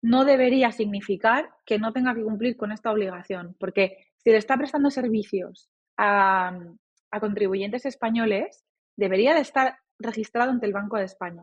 [0.03, 4.57] no debería significar que no tenga que cumplir con esta obligación, porque si le está
[4.57, 6.59] prestando servicios a,
[7.21, 8.65] contribuyentes españoles,
[8.97, 11.43] debería de estar registrado ante el Banco de España.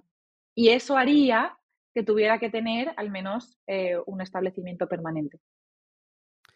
[0.55, 1.57] Y eso haría
[1.93, 5.39] que tuviera que tener al menos eh, un establecimiento permanente.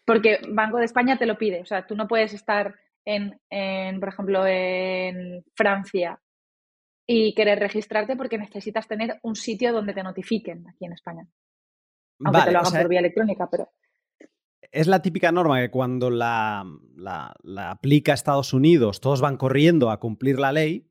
[0.06, 1.60] Porque Banco de España te lo pide.
[1.60, 3.38] O sea, tú no puedes estar en,
[4.00, 6.18] por ejemplo, en Francia
[7.06, 11.26] y querer registrarte porque necesitas tener un sitio donde te notifiquen aquí en España
[12.24, 13.68] aunque te lo hagan por vía electrónica, pero...
[14.72, 16.64] Es la típica norma que cuando la,
[17.58, 20.88] aplica Estados Unidos, todos van corriendo a cumplir la ley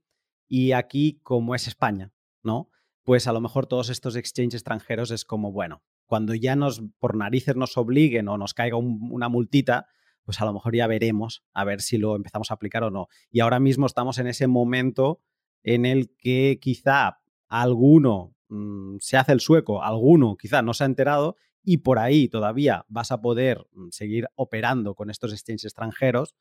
[0.48, 2.12] y aquí, como es España,
[2.44, 2.70] ¿no?
[3.10, 7.16] pues a lo mejor todos estos exchanges extranjeros es como, bueno, cuando ya nos, por
[7.16, 9.88] narices nos obliguen o nos caiga una multita,
[10.22, 13.08] pues a lo mejor ya veremos a ver si lo empezamos a aplicar o no.
[13.32, 15.24] Y ahora mismo estamos en ese momento
[15.64, 20.88] en el que quizá alguno mm, se hace el sueco, alguno quizá no se ha
[20.88, 26.36] enterado y por ahí todavía vas a poder mm, seguir operando con estos exchanges extranjeros,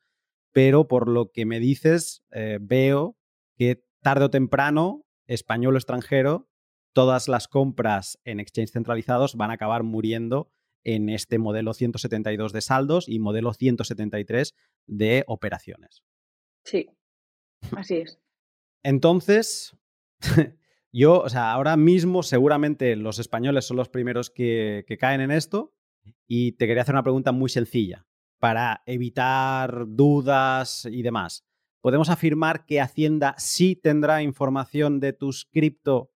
[0.51, 3.17] pero por lo que me dices, eh, veo
[3.55, 6.49] que tarde o temprano, español o extranjero,
[6.93, 10.51] todas las compras en exchange centralizados van a acabar muriendo
[10.83, 14.55] en este modelo 172 de saldos y modelo 173
[14.87, 16.03] de operaciones.
[16.63, 16.89] Sí,
[17.75, 18.19] así es.
[18.83, 19.77] Entonces,
[20.91, 25.73] yo, o sea, ahora mismo seguramente los españoles son los primeros que, caen en esto
[26.27, 28.07] y te quería hacer una pregunta muy sencilla
[28.39, 31.45] para evitar dudas y demás.
[31.81, 36.11] ¿Podemos afirmar que Hacienda sí tendrá información de tus cripto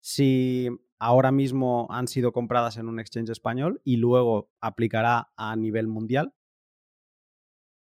[0.00, 5.88] si ahora mismo han sido compradas en un exchange español y luego aplicará a nivel
[5.88, 6.32] mundial?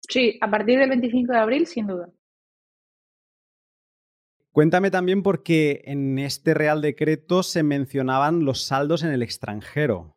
[0.08, 2.08] Sí, a partir del 25 de abril, sin duda.
[4.52, 10.14] Cuéntame también porque en este Real Decreto se mencionaban los saldos en el extranjero.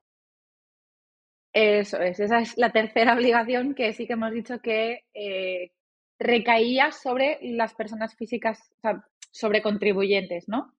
[1.53, 5.71] Eso es, esa es la tercera obligación que sí que hemos dicho que eh,
[6.19, 10.73] recaía sobre las personas físicas, o sea, sobre contribuyentes, ¿no?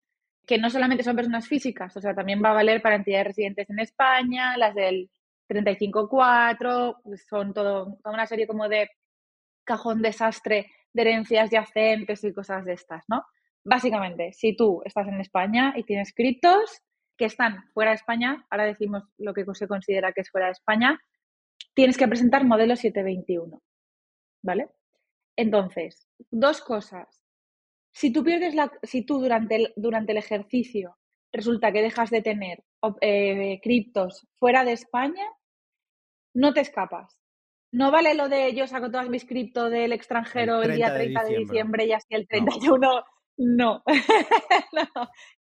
[0.46, 3.70] Que no solamente son personas físicas, o sea, también va a valer para entidades residentes
[3.70, 5.10] en España, las del
[5.48, 8.90] 35.4, pues son todo, toda una serie como de
[9.64, 13.24] cajón desastre de herencias yacentes y cosas de estas, ¿no?
[13.68, 16.82] Básicamente, si tú estás en España y tienes criptos
[17.16, 20.52] que están fuera de España, ahora decimos lo que se considera que es fuera de
[20.52, 21.00] España,
[21.74, 23.60] tienes que presentar modelo 721.
[24.42, 24.68] ¿Vale?
[25.34, 27.24] Entonces, dos cosas.
[27.92, 30.96] Si tú pierdes la, si tú durante el, durante el ejercicio
[31.32, 32.62] resulta que dejas de tener
[33.00, 35.26] eh, criptos fuera de España,
[36.34, 37.20] no te escapas.
[37.72, 41.36] No vale lo de yo saco todas mis criptos del extranjero el, día 30 de
[41.36, 43.02] diciembre, y así el 31 no,
[43.38, 43.82] no,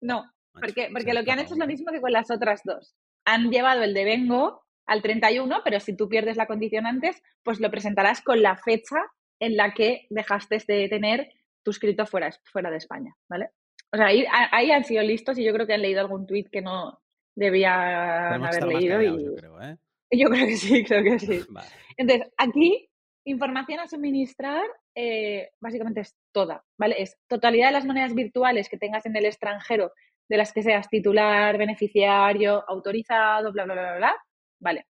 [0.00, 2.94] no, porque, porque lo que han hecho es lo mismo que con las otras dos.
[3.24, 7.60] Han llevado el de Vengo al 31, pero si tú pierdes la condición antes, pues
[7.60, 8.96] lo presentarás con la fecha
[9.40, 11.28] en la que dejaste de tener
[11.64, 13.50] tu escrito fuera, fuera de España, ¿vale?
[13.92, 16.48] O sea, ahí, ahí, han sido listos y yo creo que han leído algún tuit
[16.50, 17.00] que no
[17.34, 19.00] debían haber leído.
[19.00, 19.24] Y...
[19.24, 19.76] Yo, creo, ¿eh?
[20.10, 21.40] yo creo que sí, creo que sí.
[21.96, 22.88] Entonces, aquí,
[23.24, 24.64] información a suministrar
[25.00, 26.96] eh, básicamente es toda, ¿vale?
[26.98, 29.92] Es totalidad de las monedas virtuales que tengas en el extranjero,
[30.28, 34.16] de las que seas titular, beneficiario, autorizado, bla, bla, bla, bla,
[34.58, 34.88] ¿vale?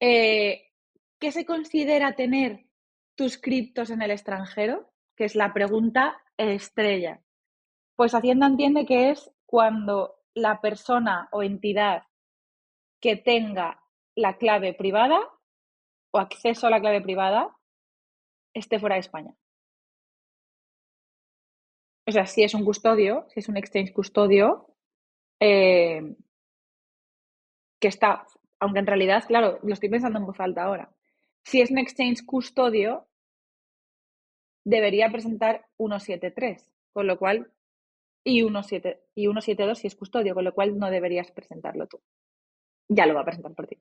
[0.00, 0.72] Eh,
[1.20, 2.66] ¿Qué se considera tener
[3.14, 4.90] tus criptos en el extranjero?
[5.16, 7.22] Que es la pregunta estrella.
[7.94, 12.02] Pues Hacienda entiende que es cuando la persona o entidad
[13.00, 13.80] que tenga
[14.16, 15.20] la clave privada
[16.10, 17.56] o acceso a la clave privada
[18.54, 19.34] esté fuera de España.
[22.06, 24.66] O sea, si es un custodio, si es un exchange custodio,
[25.40, 26.14] eh,
[27.80, 28.26] que está,
[28.60, 30.92] aunque en realidad, claro, lo estoy pensando en voz alta ahora.
[31.44, 33.08] Si es un exchange custodio,
[34.64, 37.52] debería presentar 173, con lo cual,
[38.24, 42.00] y 17, y 172 si es custodio, con lo cual no deberías presentarlo tú.
[42.88, 43.80] Ya lo va a presentar por ti.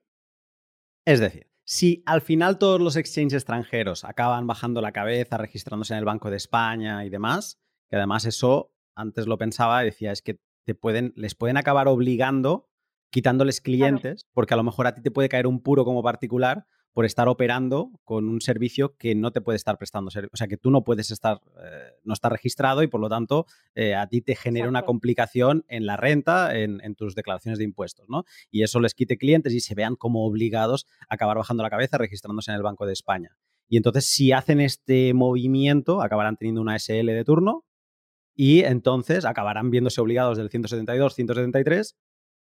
[1.06, 6.00] Es decir, si al final todos los exchanges extranjeros acaban bajando la cabeza, registrándose en
[6.00, 10.40] el Banco de España y demás, que además eso antes lo pensaba decía, es que
[10.66, 12.70] te pueden, les pueden acabar obligando,
[13.10, 16.66] quitándoles clientes, porque a lo mejor a ti te puede caer un puro como particular
[16.94, 20.58] por estar operando con un servicio que no te puede estar prestando O sea, que
[20.58, 24.22] tú no puedes estar, eh, no está registrado y por lo tanto eh, a ti
[24.22, 28.26] te genera una complicación en la renta, en, tus declaraciones de impuestos, ¿no?
[28.50, 31.98] Y eso les quite clientes y se vean como obligados a acabar bajando la cabeza
[31.98, 33.38] registrándose en el Banco de España.
[33.70, 37.64] Y entonces, si hacen este movimiento, acabarán teniendo una SL de turno
[38.36, 41.96] y entonces acabarán viéndose obligados del 172, 173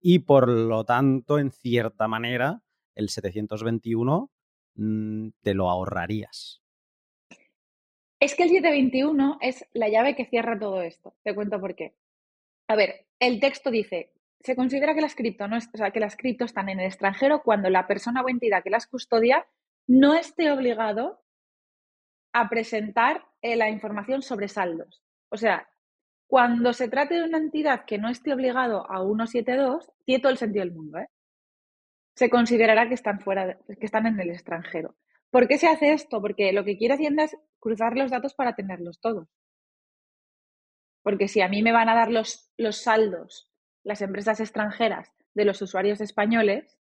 [0.01, 2.63] y por lo tanto, en cierta manera,
[2.95, 4.31] el 721
[4.75, 6.63] mm, te lo ahorrarías.
[8.21, 11.15] Es que el 721 es la llave que cierra todo esto.
[11.25, 11.95] Te cuento por qué.
[12.69, 16.17] A ver, el texto dice, se considera que las cripto, no o sea, que las
[16.17, 19.47] cripto están en el extranjero cuando la persona o entidad que las custodia
[19.87, 21.23] no esté obligado
[22.33, 25.03] a presentar eh, la información sobre saldos.
[25.29, 25.69] O sea,
[26.27, 30.39] cuando se trate de una entidad que no esté obligado a 172, tiene todo el
[30.39, 31.09] sentido del mundo, ¿eh?
[32.15, 34.97] Se considerará que están fuera, que están en el extranjero.
[35.31, 36.21] ¿Por qué se hace esto?
[36.21, 39.29] Porque lo que quiere Hacienda es cruzar los datos para tenerlos todos.
[41.03, 43.49] Porque si a mí me van a dar los, los saldos
[43.85, 46.79] las empresas extranjeras de los usuarios españoles,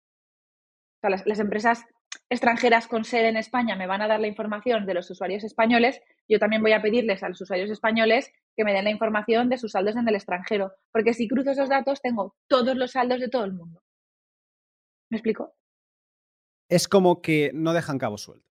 [0.97, 1.85] o sea, las, las empresas
[2.29, 6.01] extranjeras con sede en España me van a dar la información de los usuarios españoles,
[6.27, 9.57] yo también voy a pedirles a los usuarios españoles que me den la información de
[9.57, 13.29] sus saldos en el extranjero, porque si cruzo esos datos tengo todos los saldos de
[13.29, 13.81] todo el mundo.
[15.09, 15.55] ¿Me explico?
[16.69, 18.47] Es como que no dejan cabos sueltos.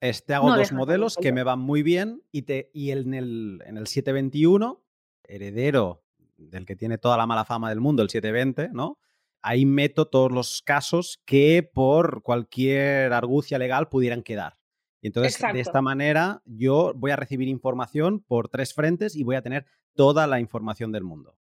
[0.00, 3.76] Este hago dos modelos que me van muy bien y, te, y en, el, en
[3.76, 4.82] el 721,
[5.24, 6.02] heredero
[6.36, 8.98] del que tiene toda la mala fama del mundo, el 720, ¿no?
[9.42, 14.58] ahí meto todos los casos que por cualquier argucia legal pudieran quedar.
[15.02, 19.36] Y entonces, de esta manera, yo voy a recibir información por tres frentes y voy
[19.36, 21.38] a tener toda la información del mundo.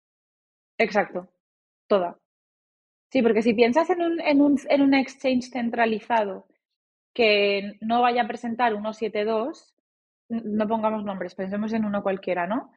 [0.77, 1.27] Exacto,
[1.87, 2.19] toda.
[3.09, 6.45] Sí, porque si piensas en un, en un, en un exchange centralizado
[7.13, 9.73] que no vaya a presentar 172,
[10.29, 12.71] no pongamos nombres, pensemos en uno cualquiera, ¿no?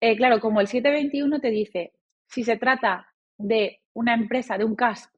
[0.00, 1.92] Eh, claro, como el 721 te dice,
[2.26, 3.06] si se trata
[3.38, 5.10] de una empresa, de un CAS,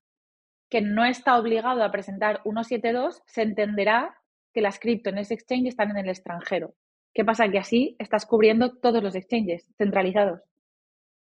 [0.68, 4.16] que no está obligado a presentar 172, se entenderá
[4.52, 6.74] que las cripto en ese exchange están en el extranjero.
[7.14, 7.48] ¿Qué pasa?
[7.48, 10.42] Que así estás cubriendo todos los exchanges centralizados.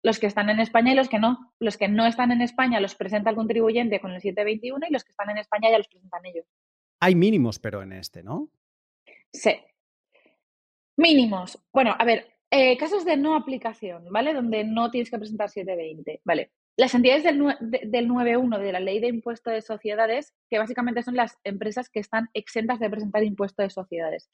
[0.03, 1.53] Los que están en España y los que no.
[1.59, 5.05] Los que no están en España los presenta el contribuyente con el 721 y los
[5.05, 6.47] que están en España ya los presentan ellos.
[7.01, 8.51] Hay mínimos, pero en este, ¿no?
[9.33, 9.57] Sí.
[10.97, 11.59] Mínimos.
[11.73, 14.35] Bueno, a ver, eh, casos de no aplicación, ¿vale?
[14.35, 16.51] Donde no tienes que presentar 720, ¿vale?
[16.77, 21.39] Las entidades del, 9.1 de la ley de impuesto de sociedades, que básicamente son las
[21.45, 24.31] empresas que están exentas de presentar impuesto de sociedades.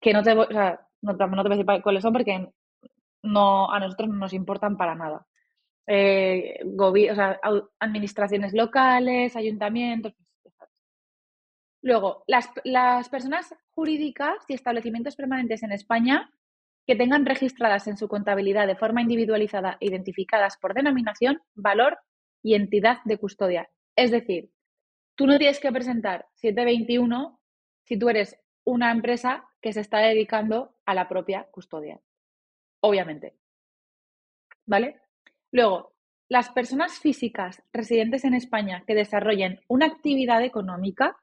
[0.00, 2.48] Que no te, o sea, no, te voy a decir cuáles son porque
[3.22, 5.26] no, a nosotros no nos importan para nada.
[5.86, 7.40] Eh, o sea,
[7.78, 10.14] administraciones locales, ayuntamientos.
[10.42, 10.54] Pues,
[11.82, 16.30] Luego, las, las personas jurídicas y establecimientos permanentes en España
[16.86, 21.98] que tengan registradas en su contabilidad de forma individualizada e identificadas por denominación, valor
[22.42, 23.68] y entidad de custodia.
[23.96, 24.50] Es decir,
[25.14, 27.40] tú no tienes que presentar 721
[27.84, 32.00] si tú eres una empresa que se está dedicando a la propia custodia.
[32.80, 33.36] Obviamente.
[34.66, 35.00] ¿Vale?
[35.52, 35.94] Luego,
[36.28, 41.16] las personas físicas residentes en España que desarrollen una actividad económica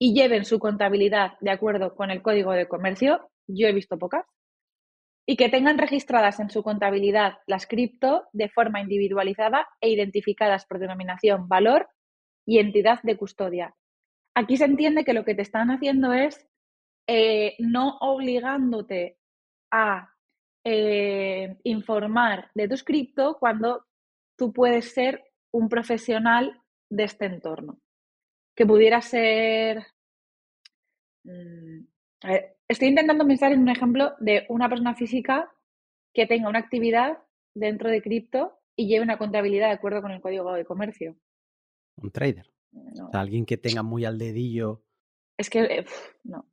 [0.00, 4.26] y lleven su contabilidad de acuerdo con el Código de Comercio, yo he visto pocas,
[5.26, 10.80] y que tengan registradas en su contabilidad las cripto de forma individualizada e identificadas por
[10.80, 11.88] denominación, valor
[12.44, 13.76] y entidad de custodia.
[14.34, 16.48] Aquí se entiende que lo que te están haciendo es
[17.06, 19.18] eh, no obligándote
[19.70, 20.11] a
[20.64, 23.86] eh, informar de tus cripto cuando
[24.36, 25.22] tú puedes ser
[25.52, 27.80] un profesional de este entorno.
[28.54, 29.86] Que pudiera ser...
[31.24, 31.86] Mm,
[32.72, 35.52] Estoy intentando pensar en un ejemplo de una persona física
[36.14, 37.18] que tenga una actividad
[37.54, 41.16] dentro de cripto y lleve una contabilidad de acuerdo con el código de comercio.
[41.96, 42.50] Un trader.
[43.12, 44.82] alguien que tenga muy al dedillo.
[45.36, 45.84] Es que, eh,
[46.24, 46.46] no.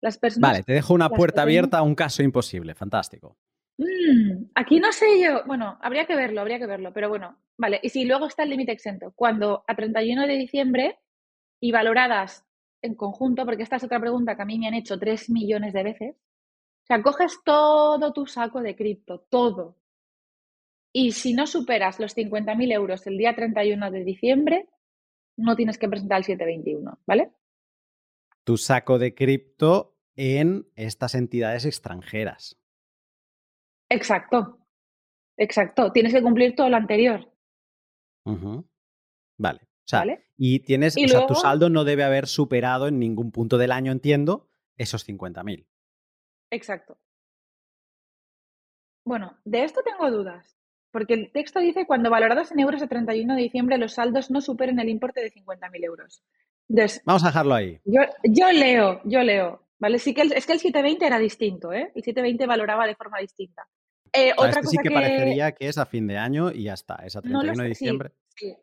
[0.00, 2.74] Las personas, vale, te dejo una puerta abierta a un caso imposible.
[2.74, 3.36] Fantástico.
[3.78, 5.44] Mm, aquí no sé yo.
[5.46, 6.92] Bueno, habría que verlo, habría que verlo.
[6.92, 7.80] Pero bueno, vale.
[7.82, 10.98] Y si luego está el límite exento, cuando a 31 de diciembre
[11.60, 12.44] y valoradas
[12.82, 15.72] en conjunto, porque esta es otra pregunta que a mí me han hecho tres millones
[15.72, 16.14] de veces.
[16.14, 19.76] O sea, coges todo tu saco de cripto, todo.
[20.92, 24.68] Y si no superas los 50.000 euros el día 31 de diciembre,
[25.36, 27.30] no tienes que presentar el 721, ¿vale?
[28.48, 32.58] Tu saco de cripto en estas entidades extranjeras.
[33.90, 34.66] Exacto,
[35.36, 35.92] exacto.
[35.92, 37.30] Tienes que cumplir todo lo anterior.
[39.36, 39.60] Vale.
[40.38, 43.92] Y tienes, o sea, tu saldo no debe haber superado en ningún punto del año,
[43.92, 45.66] entiendo, esos 50.000.
[46.50, 46.98] Exacto.
[49.04, 50.58] Bueno, de esto tengo dudas,
[50.90, 54.40] porque el texto dice cuando valorados en euros a 31 de diciembre los saldos no
[54.40, 56.22] superen el importe de 50.000 euros.
[57.04, 57.80] Vamos a dejarlo ahí.
[57.84, 59.98] Yo, yo leo, yo leo, ¿vale?
[59.98, 61.90] Sí que es que el 720 era distinto, ¿eh?
[61.94, 63.66] El 720 valoraba de forma distinta.
[64.12, 66.74] Eh, otra este cosa sí que, parecería que es a fin de año y ya
[66.74, 68.12] está, es a 31 de diciembre.
[68.36, 68.56] sí.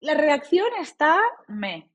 [0.00, 1.90] La redacción está me.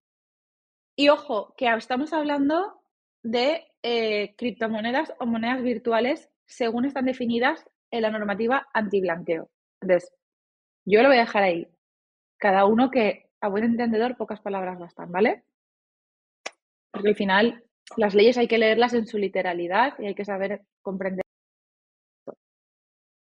[0.97, 2.83] Y ojo, que estamos hablando
[3.23, 9.49] de eh, criptomonedas o monedas virtuales según están definidas en la normativa antiblanqueo.
[9.81, 10.11] Entonces,
[10.85, 11.67] yo lo voy a dejar ahí.
[12.37, 15.43] Cada uno que, a buen entendedor, pocas palabras bastan, ¿vale?
[16.91, 17.63] Porque al final
[17.97, 21.23] las leyes hay que leerlas en su literalidad y hay que saber comprender.
[22.27, 22.33] O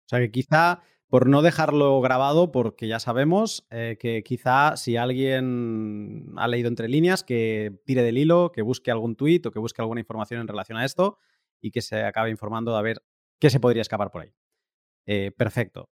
[0.09, 6.33] sea que quizá por no dejarlo grabado, porque ya sabemos eh, que quizá si alguien
[6.37, 9.81] ha leído entre líneas, que tire del hilo, que busque algún tuit o que busque
[9.81, 11.17] alguna información en relación a esto
[11.61, 13.01] y que se acabe informando de a ver
[13.39, 14.33] ¿Qué se podría escapar por ahí?
[15.05, 15.89] Eh, perfecto.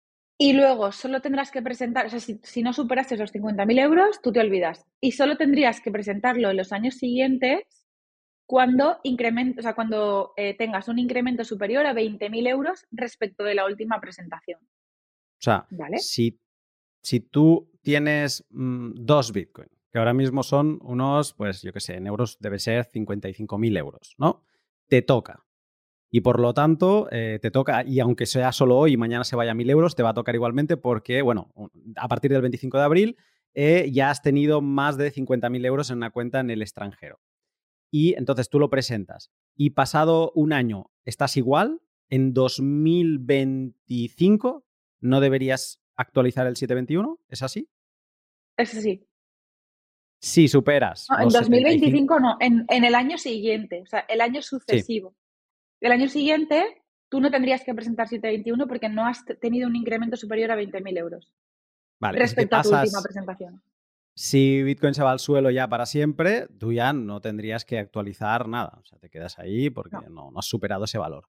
[0.42, 4.32] Y luego solo tendrás que presentar, o sea, si, no superaste esos 50.000 euros, tú
[4.32, 4.84] te olvidas.
[5.00, 7.62] Y solo tendrías que presentarlo en los años siguientes
[8.44, 13.54] cuando, incremento, o sea, cuando eh, tengas un incremento superior a 20.000 euros respecto de
[13.54, 14.58] la última presentación.
[14.64, 15.68] O sea,
[15.98, 16.40] si,
[17.00, 21.94] si, tú tienes mm, dos Bitcoin, que ahora mismo son unos, pues yo qué sé,
[21.94, 24.42] en euros debe ser 55.000 euros, ¿no?
[24.88, 25.46] Te toca.
[26.14, 29.34] Y por lo tanto, eh, te toca, y aunque sea solo hoy y mañana se
[29.34, 31.50] vaya a 1.000 euros, te va a tocar igualmente porque, bueno,
[31.96, 33.16] a partir del 25 de abril
[33.54, 37.18] eh, ya has tenido más de 50.000 euros en una cuenta en el extranjero.
[37.90, 39.30] Y entonces tú lo presentas.
[39.56, 44.66] Y pasado un año estás igual, en 2025
[45.00, 47.70] no deberías actualizar el 721, ¿es así?
[48.58, 49.08] Es así.
[50.20, 51.06] Si superas.
[51.18, 55.16] en 2025 no, en, el año siguiente, o sea, el año sucesivo.
[55.82, 60.16] El año siguiente, tú no tendrías que presentar 721 porque no has tenido un incremento
[60.16, 61.32] superior a 20.000 euros.
[61.98, 63.60] Vale, respecto a tu última presentación.
[64.14, 68.46] Si Bitcoin se va al suelo ya para siempre, tú ya no tendrías que actualizar
[68.46, 68.78] nada.
[68.80, 71.28] O sea, te quedas ahí porque no, has superado ese valor.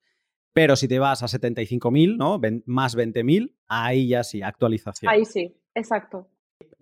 [0.54, 2.39] Pero si te vas a 75.000, ¿no?
[2.68, 5.12] más 20.000, ahí ya sí, actualización.
[5.12, 6.30] Ahí sí, exacto.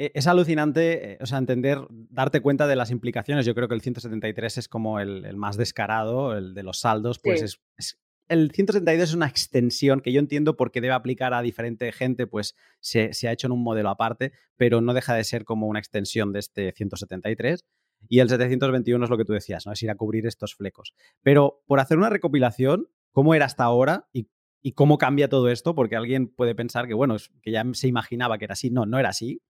[0.01, 1.77] E, es alucinante, eh, o sea, entender,
[2.09, 3.45] darte cuenta de las implicaciones.
[3.45, 7.43] Yo creo que el 173 es como el, más descarado, el de los saldos, pues
[7.43, 12.25] es, el 172 es una extensión que yo entiendo porque debe aplicar a diferente gente,
[12.25, 15.77] pues se, ha hecho en un modelo aparte, pero no deja de ser como una
[15.77, 17.63] extensión de este 173.
[18.09, 19.73] Y el 721 es lo que tú decías, ¿no?
[19.73, 20.95] Es ir a cubrir estos flecos.
[21.21, 24.29] Pero por hacer una recopilación, ¿cómo era hasta ahora y,
[24.63, 25.75] y cómo cambia todo esto?
[25.75, 28.71] Porque alguien puede pensar que, bueno, que ya se imaginaba que era así.
[28.71, 29.43] No, no era así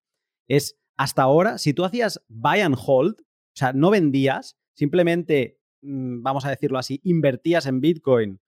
[0.48, 6.22] es hasta ahora, si tú hacías buy and hold, o sea, no vendías, simplemente, mm,
[6.22, 8.40] vamos a decirlo así, invertías en Bitcoin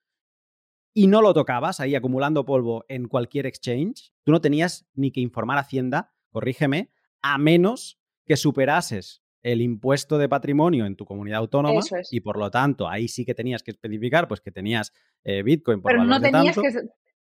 [0.93, 5.21] y no lo tocabas ahí acumulando polvo en cualquier exchange, tú no tenías ni que
[5.21, 6.91] informar a Hacienda, corrígeme,
[7.21, 11.81] a menos que superases el impuesto de patrimonio en tu comunidad autónoma
[12.11, 15.81] y por lo tanto ahí sí que tenías que especificar pues que tenías eh, Bitcoin
[15.81, 16.71] por Pero no tenías que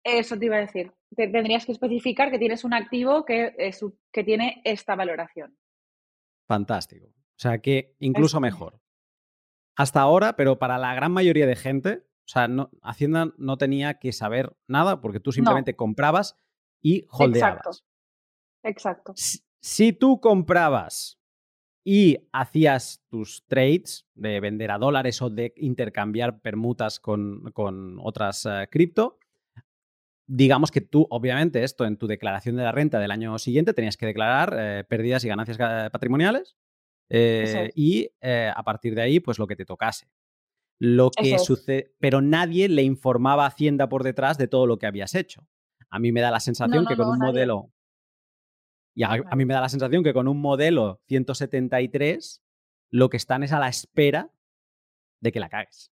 [0.07, 0.91] eso te iba a decir.
[1.15, 3.53] tendrías que especificar que tienes un activo que,
[4.11, 5.57] que tiene esta valoración.
[6.47, 7.07] Fantástico.
[7.07, 8.81] O sea que incluso mejor.
[9.75, 13.99] Hasta ahora, pero para la gran mayoría de gente, o sea, no, Hacienda no tenía
[13.99, 16.35] que saber nada porque tú simplemente comprabas
[16.81, 17.85] y holdeabas.
[18.63, 19.13] Exacto.
[19.61, 21.19] Si, tú comprabas
[21.85, 27.53] y hacías tus trades de vender a dólares o de intercambiar permutas con,
[27.99, 29.19] otras eh, cripto,
[30.27, 33.97] digamos que tú, obviamente, esto en tu declaración de la renta del año siguiente tenías
[33.97, 35.57] que declarar eh, pérdidas y ganancias
[35.91, 36.57] patrimoniales
[37.09, 40.07] eh, y eh, a partir de ahí, pues lo que te tocase.
[40.79, 44.85] Lo que sucede, pero nadie le informaba a Hacienda por detrás de todo lo que
[44.85, 45.47] habías hecho.
[45.89, 47.71] A mí me da la sensación que con un modelo.
[48.93, 52.43] Y a, a, mí me da la sensación que con un modelo 173
[52.91, 54.31] lo que están es a la espera
[55.19, 55.91] de que la cagues.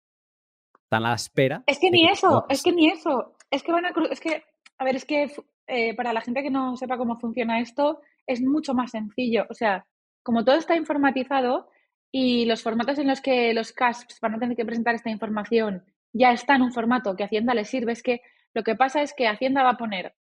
[0.83, 1.63] Están a la espera.
[1.65, 4.43] Es que ni eso, es que ni eso es que van a es que,
[4.77, 5.31] a ver, es que
[5.67, 9.45] eh, para la gente que no sepa cómo funciona esto, es mucho más sencillo.
[9.49, 9.85] O sea,
[10.23, 11.69] como todo está informatizado
[12.11, 15.83] y los formatos en los que los CASPs van a tener que presentar esta información
[16.13, 18.21] ya está en un formato que Hacienda les sirve, es que
[18.53, 20.15] lo que pasa es que Hacienda va a poner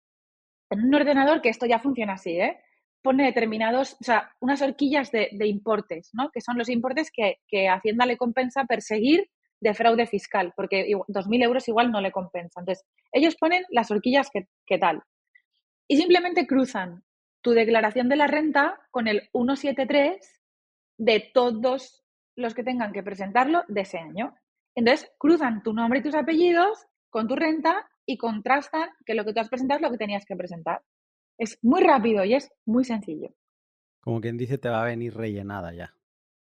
[0.71, 2.61] en un ordenador, que esto ya funciona así, ¿eh?
[3.03, 6.31] pone determinados, o sea, unas horquillas de, importes, ¿no?
[6.31, 9.29] Que son los importes que, que Hacienda le compensa perseguir
[9.61, 12.61] de fraude fiscal, porque 2.000 euros igual no le compensa.
[12.61, 15.03] Entonces, ellos ponen las horquillas que, tal.
[15.89, 17.05] Y simplemente cruzan
[17.43, 20.43] tu declaración de la renta con el 173
[20.99, 22.05] de todos
[22.37, 24.35] los que tengan que presentarlo de ese año.
[24.75, 29.33] Entonces, cruzan tu nombre y tus apellidos con tu renta y contrastan que lo que
[29.33, 30.83] tú has presentado es lo que tenías que presentar.
[31.39, 33.35] Es muy rápido y es muy sencillo.
[34.01, 35.95] Como quien dice, te va a venir rellenada ya.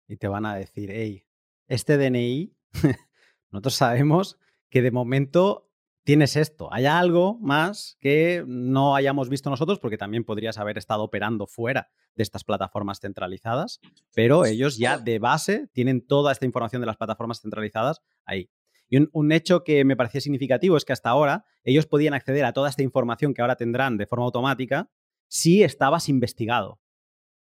[0.08, 1.26] Y te van a decir, hey,
[1.68, 2.59] este DNI
[3.52, 4.38] nosotros sabemos
[4.70, 5.70] que de momento
[6.04, 6.74] tienes esto.
[6.74, 11.90] Hay algo más que no hayamos visto nosotros porque también podrías haber estado operando fuera
[12.16, 13.80] de estas plataformas centralizadas,
[14.16, 18.50] pero ellos ya de base tienen toda esta información de las plataformas centralizadas ahí.
[18.90, 22.54] Y un, hecho que me parecía significativo es que hasta ahora ellos podían acceder a
[22.54, 24.90] toda esta información que ahora tendrán de forma automática
[25.28, 26.80] si estabas investigado.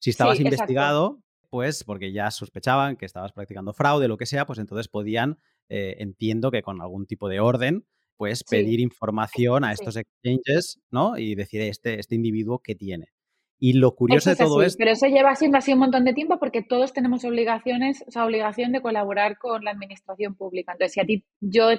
[0.00, 1.22] Si estabas investigado,
[1.56, 5.38] pues porque ya sospechaban que estabas practicando fraude, lo que sea, pues entonces podían,
[5.70, 7.86] eh, entiendo que con algún tipo de orden,
[8.18, 11.16] pues pedir información a estos exchanges, ¿no?
[11.16, 13.06] Y decir, este, este individuo qué tiene.
[13.58, 14.76] Y lo curioso de todo esto...
[14.76, 18.26] Pero eso lleva siendo así un montón de tiempo porque todos tenemos obligaciones, o sea,
[18.26, 20.72] obligación de colaborar con la administración pública.
[20.72, 21.70] Entonces, si a ti, yo,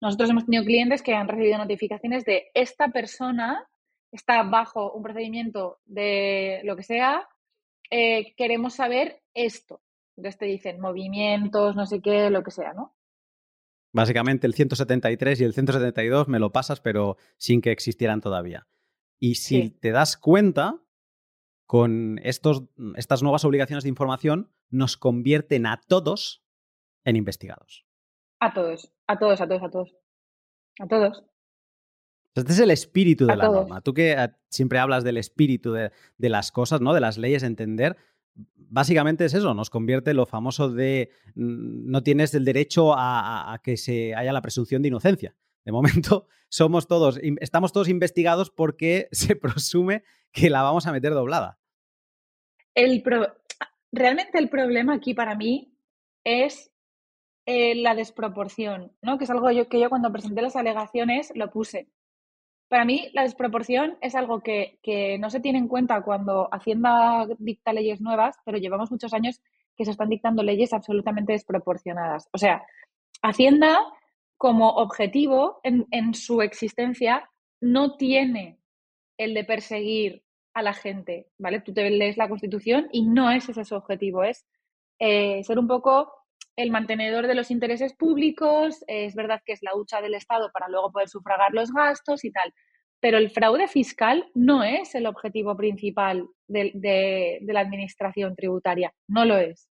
[0.00, 3.64] Nosotros hemos tenido clientes que han recibido notificaciones de esta persona
[4.10, 7.28] está bajo un procedimiento de lo que sea,
[7.96, 9.80] eh, queremos saber esto.
[10.16, 12.96] Entonces te dicen movimientos, no sé qué, lo que sea, ¿no?
[13.92, 18.66] Básicamente el 173 y el 172 me lo pasas, pero sin que existieran todavía.
[19.20, 20.82] Y si te das cuenta,
[21.66, 22.64] con estos,
[22.96, 26.44] estas nuevas obligaciones de información, nos convierten a todos
[27.04, 27.86] en investigados.
[28.40, 29.96] A todos, a todos, a todos, a todos.
[30.80, 31.24] A todos.
[32.34, 33.80] Este es el espíritu de la norma.
[33.80, 36.92] Tú que eh, siempre hablas del espíritu de, las cosas, ¿no?
[36.92, 37.96] De las leyes, entender.
[38.34, 44.14] Básicamente es eso, nos convierte lo famoso de no tienes el derecho a, que se
[44.16, 45.36] haya la presunción de inocencia.
[45.64, 51.12] De momento, somos todos, estamos todos investigados porque se presume que la vamos a meter
[51.14, 51.60] doblada.
[52.74, 53.04] El
[53.92, 55.72] Realmente el problema aquí para mí
[56.24, 56.72] es
[57.46, 59.18] eh, la desproporción, ¿no?
[59.18, 61.88] Que es algo que yo cuando presenté las alegaciones lo puse.
[62.68, 64.78] Para mí, la desproporción es algo que,
[65.20, 69.40] no se tiene en cuenta cuando Hacienda dicta leyes nuevas, pero llevamos muchos años
[69.76, 72.28] que se están dictando leyes absolutamente desproporcionadas.
[72.32, 72.64] O sea,
[73.22, 73.78] Hacienda
[74.36, 78.58] como objetivo en, su existencia no tiene
[79.16, 81.60] el de perseguir a la gente, ¿vale?
[81.60, 84.44] Tú te lees la Constitución y no es ese su objetivo, es
[84.98, 86.12] eh, ser un poco
[86.56, 90.68] el mantenedor de los intereses públicos, es verdad que es la hucha del Estado para
[90.68, 92.52] luego poder sufragar los gastos y tal,
[93.00, 99.36] pero el fraude fiscal no es el objetivo principal de, la administración tributaria, no lo
[99.36, 99.68] es.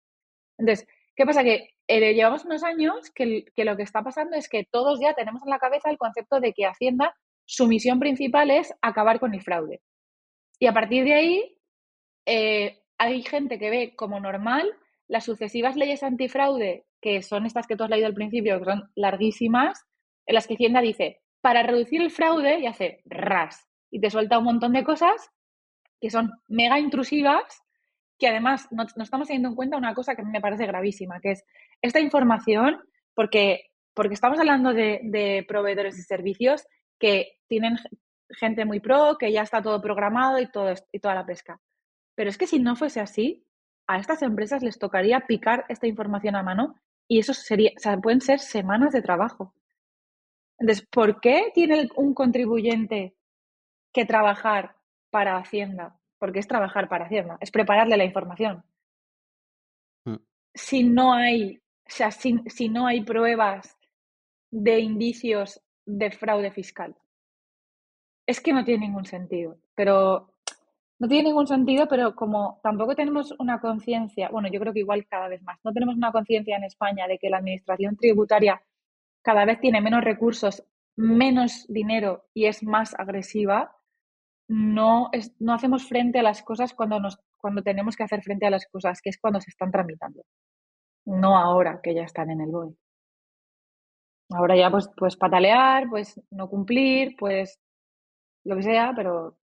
[0.58, 1.44] Entonces, ¿qué pasa?
[1.44, 5.42] Que eh, llevamos unos años que, lo que está pasando es que todos ya tenemos
[5.44, 7.14] en la cabeza el concepto de que Hacienda,
[7.44, 9.80] su misión principal es acabar con el fraude.
[10.58, 11.58] Y a partir de ahí,
[12.26, 14.70] eh, hay gente que ve como normal
[15.10, 18.90] las sucesivas leyes antifraude, que son estas que tú has leído al principio, que son
[18.94, 19.84] larguísimas,
[20.24, 24.38] en las que Hacienda dice, para reducir el fraude, y hace ras, y te suelta
[24.38, 25.30] un montón de cosas
[26.00, 27.42] que son mega intrusivas,
[28.20, 31.20] que además no, estamos teniendo en cuenta una cosa que a mí me parece gravísima,
[31.20, 31.44] que es
[31.82, 32.80] esta información,
[33.12, 36.64] porque, porque estamos hablando de, de proveedores de servicios
[37.00, 37.78] que tienen
[38.28, 41.60] gente muy pro, que ya está todo programado y, todo, y toda la pesca.
[42.14, 43.44] Pero es que si no fuese así,
[43.90, 46.76] a estas empresas les tocaría picar esta información a mano
[47.08, 49.52] y eso sería, o sea, pueden ser semanas de trabajo.
[50.58, 53.16] Entonces, ¿por qué tiene un contribuyente
[53.92, 54.76] que trabajar
[55.10, 55.98] para Hacienda?
[56.18, 58.62] Porque es trabajar para Hacienda, es prepararle la información.
[60.04, 60.16] Mm.
[60.54, 63.76] Si no hay, o sea, si, si no hay pruebas
[64.52, 66.94] de indicios de fraude fiscal.
[68.24, 69.58] Es que no tiene ningún sentido.
[69.74, 70.34] Pero
[71.00, 75.06] no tiene ningún sentido, pero como tampoco tenemos una conciencia, bueno, yo creo que igual
[75.08, 78.62] cada vez más, no tenemos una conciencia en España de que la administración tributaria
[79.22, 80.62] cada vez tiene menos recursos,
[80.96, 83.74] menos dinero y es más agresiva,
[84.46, 88.46] no, es, no hacemos frente a las cosas cuando, nos, cuando tenemos que hacer frente
[88.46, 90.22] a las cosas, que es cuando se están tramitando,
[91.06, 92.74] no ahora que ya están en el BOE.
[94.32, 97.58] Ahora ya pues, pues patalear, pues no cumplir, pues
[98.44, 99.39] lo que sea, pero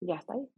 [0.00, 0.48] ya está ahí.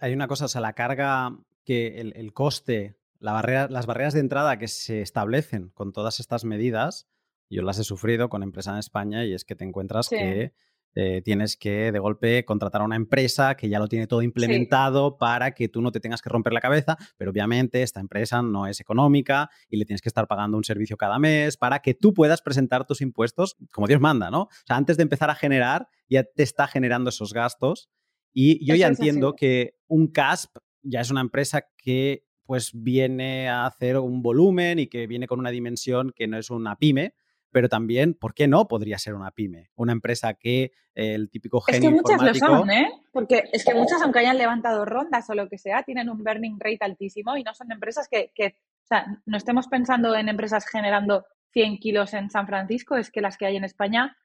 [0.00, 4.20] hay una cosa, o sea, la carga que el, coste, la barrera, las barreras de
[4.20, 7.08] entrada que se establecen con todas estas medidas,
[7.48, 10.54] yo las he sufrido con empresa en España y es que te encuentras que
[10.94, 15.16] eh, tienes que de golpe contratar a una empresa que ya lo tiene todo implementado
[15.16, 18.66] para que tú no te tengas que romper la cabeza, pero obviamente esta empresa no
[18.66, 22.12] es económica y le tienes que estar pagando un servicio cada mes para que tú
[22.12, 24.42] puedas presentar tus impuestos como Dios manda, ¿no?
[24.42, 27.88] O sea, antes de empezar a generar, ya te está generando esos gastos
[28.32, 33.66] y yo ya entiendo que un CASP ya es una empresa que pues viene a
[33.66, 37.14] hacer un volumen y que viene con una dimensión que no es una pyme,
[37.50, 39.70] pero también, ¿por qué no podría ser una pyme?
[39.76, 42.90] Una empresa que el típico genio Es que muchas lo son, ¿eh?
[43.12, 46.58] Porque es que muchas, aunque hayan levantado rondas o lo que sea, tienen un burning
[46.58, 50.66] rate altísimo y no son empresas que, que o sea, no estemos pensando en empresas
[50.66, 54.16] generando 100 kilos en San Francisco, es que las que hay en España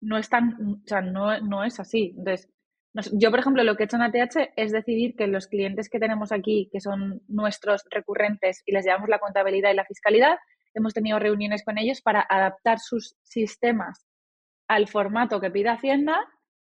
[0.00, 2.14] no están, o sea, no, no es así.
[2.16, 2.48] Entonces,
[3.12, 5.98] yo, por ejemplo, lo que he hecho en ATH es decidir que los clientes que
[5.98, 10.38] tenemos aquí, que son nuestros recurrentes y les llevamos la contabilidad y la fiscalidad,
[10.74, 14.06] hemos tenido reuniones con ellos para adaptar sus sistemas
[14.68, 16.18] al formato que pide Hacienda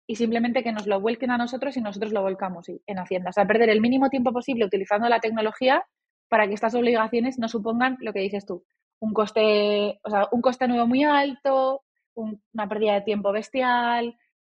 [0.07, 3.29] y simplemente que nos lo vuelquen a nosotros y nosotros lo volcamos en Hacienda.
[3.29, 5.83] O sea, perder el mínimo tiempo posible utilizando la tecnología
[6.29, 8.65] para que estas obligaciones no supongan lo que dices tú,
[8.99, 14.15] un coste, o sea, un coste nuevo muy alto, una pérdida de tiempo bestial,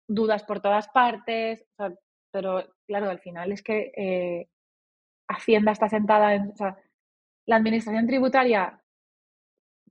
[0.08, 1.66] dudas por todas partes,
[2.32, 4.50] pero claro, al final es que eh,
[5.28, 6.78] Hacienda está sentada en, o sea,
[7.46, 8.82] la administración tributaria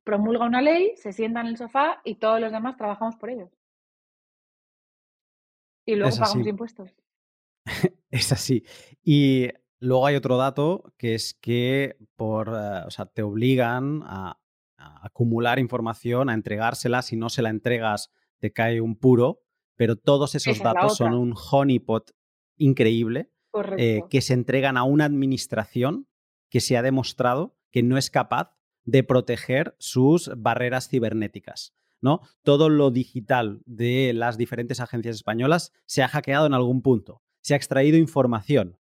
[0.04, 3.50] promulga una ley, se sienta en el sofá y todos los demás trabajamos por ellos.
[5.84, 6.94] Y luego pagamos impuestos.
[8.10, 8.64] es así.
[9.02, 9.48] Y
[9.80, 14.38] luego hay otro dato que es que por, eh, o sea, te obligan a,
[14.78, 17.02] acumular información, a entregársela.
[17.02, 19.42] Si no se la entregas, te cae un puro.
[19.76, 22.12] Pero todos esos datos son un honeypot
[22.56, 23.30] increíble
[23.78, 26.08] eh, que se entregan a una administración
[26.50, 31.74] que se ha demostrado que no es capaz de proteger sus barreras cibernéticas.
[32.00, 32.20] ¿no?
[32.42, 37.54] Todo lo digital de las diferentes agencias españolas se ha hackeado en algún punto, se
[37.54, 38.78] ha extraído información.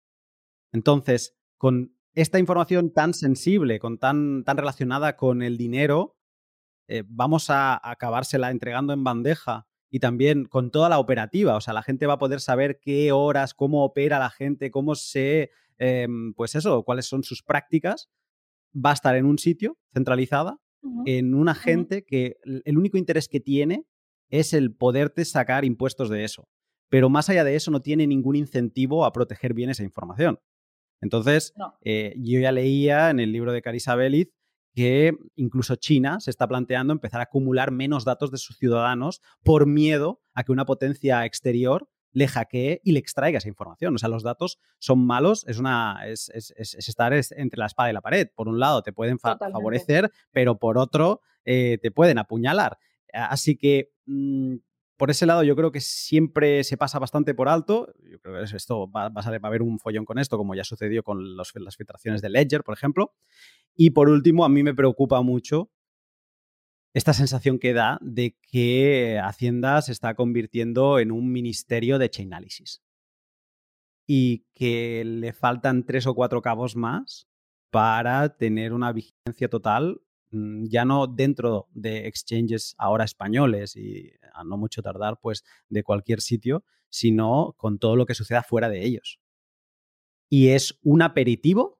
[0.72, 6.18] Entonces, con esta información tan sensible, con tan, tan relacionada con el dinero,
[6.88, 11.55] eh, vamos a acabársela entregando en bandeja y también con toda la operativa.
[11.55, 14.95] O sea, la gente va a poder saber qué horas, cómo opera la gente, cómo
[14.95, 18.09] se, em, pues eso, cuáles son sus prácticas.
[18.74, 20.59] Va a estar en un sitio centralizada,
[21.05, 23.84] en una gente que el único interés que tiene
[24.30, 26.49] es el poderte sacar impuestos de eso.
[26.88, 30.40] Pero más allá de eso, no tiene ningún incentivo a proteger bien esa información.
[31.03, 34.32] Entonces, eh, yo ya leía en el libro de Carissa Beliz
[34.74, 39.66] que incluso China se está planteando empezar a acumular menos datos de sus ciudadanos por
[39.66, 43.94] miedo a que una potencia exterior le hackee y le extraiga esa información.
[43.94, 48.00] O sea, los datos son malos, es, una, es, estar entre la espada y la
[48.00, 48.28] pared.
[48.34, 52.78] Por un lado te pueden favorecer, pero por otro eh, te pueden apuñalar.
[53.12, 54.56] Así que mm,
[55.03, 57.92] por ese lado yo creo que siempre se pasa bastante por alto.
[58.09, 61.36] Yo creo que esto va, a haber un follón con esto, como ya sucedió con
[61.36, 63.12] las filtraciones de Ledger, por ejemplo.
[63.74, 65.72] Y por último, a mí me preocupa mucho
[66.94, 72.84] esta sensación que da de que Hacienda se está convirtiendo en un ministerio de Chainalysis
[74.07, 77.26] y que le faltan tres o cuatro cabos más
[77.72, 80.00] para tener una vigilancia total,
[80.32, 86.20] ya no dentro de exchanges ahora españoles y a no mucho tardar, pues de cualquier
[86.20, 89.20] sitio, sino con todo lo que suceda fuera de ellos.
[90.28, 91.78] Y es un aperitivo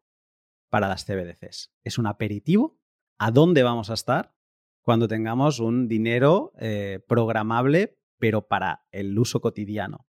[0.69, 1.73] para las CBDCs.
[1.85, 2.79] Es un aperitivo
[3.19, 4.35] a dónde vamos a estar
[4.83, 10.07] cuando tengamos un dinero eh, programable, pero para el uso cotidiano.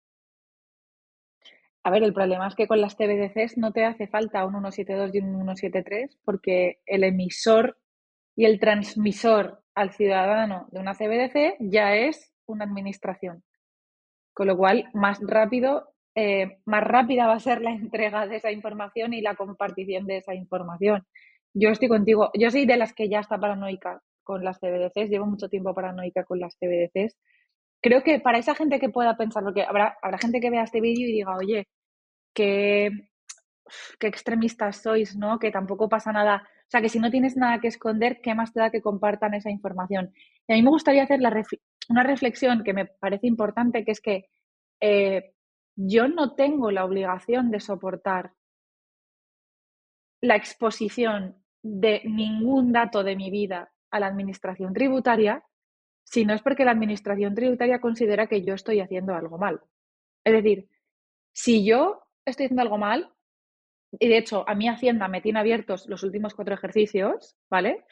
[1.83, 5.15] A ver, el problema es que con las CBDCs no te hace falta un 172
[5.15, 7.80] y un 173 porque el emisor
[8.41, 13.43] y el transmisor al ciudadano de una CBDC ya es una administración.
[14.33, 18.51] Con lo cual, más rápido eh, más rápida va a ser la entrega de esa
[18.51, 21.05] información y la compartición de esa información.
[21.53, 22.31] Yo estoy contigo.
[22.33, 25.11] Yo soy de las que ya está paranoica con las CBDCs.
[25.11, 27.15] Llevo mucho tiempo paranoica con las CBDCs.
[27.79, 30.81] Creo que para esa gente que pueda pensar, porque habrá, habrá gente que vea este
[30.81, 31.67] vídeo y diga, oye,
[32.33, 32.89] qué,
[33.99, 35.37] qué extremistas sois, ¿no?
[35.37, 36.47] Que tampoco pasa nada.
[36.71, 39.33] O sea, que si no tienes nada que esconder, ¿qué más te da que compartan
[39.33, 40.13] esa información?
[40.47, 41.19] Y a mí me gustaría hacer
[41.89, 44.29] una reflexión que me parece importante, que es que
[44.79, 45.33] eh,
[45.75, 48.31] yo no tengo la obligación de soportar
[50.21, 55.43] la exposición de ningún dato de mi vida a la administración tributaria
[56.05, 59.59] si no es porque la administración tributaria considera que yo estoy haciendo algo mal.
[60.23, 60.69] Es decir,
[61.33, 63.11] si yo estoy haciendo algo mal,
[63.99, 67.83] y de hecho a mi Hacienda me tiene abiertos los últimos cuatro ejercicios, ¿vale?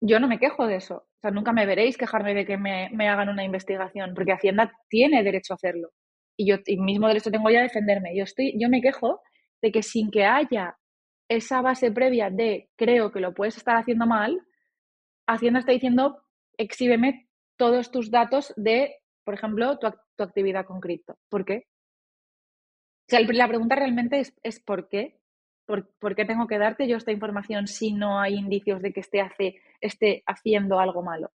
[0.00, 0.96] Yo no me quejo de eso.
[0.96, 4.72] O sea, nunca me veréis quejarme de que me, me hagan una investigación, porque Hacienda
[4.88, 5.90] tiene derecho a hacerlo
[6.36, 8.16] y yo mismo derecho tengo ya a defenderme.
[8.16, 9.20] Yo, estoy, yo me quejo
[9.62, 10.76] de que sin que haya
[11.28, 14.40] esa base previa de creo que lo puedes estar haciendo mal,
[15.26, 16.22] Hacienda está diciendo
[16.58, 19.86] exhíbeme todos tus datos de, por ejemplo, tu,
[20.22, 21.16] actividad con cripto.
[21.30, 21.66] ¿Por qué?
[23.08, 25.20] Sea, la pregunta realmente es, es ¿por qué?
[25.66, 29.00] ¿Por, ¿Por, qué tengo que darte yo esta información si no hay indicios de que
[29.00, 31.32] esté, hace, esté haciendo algo malo?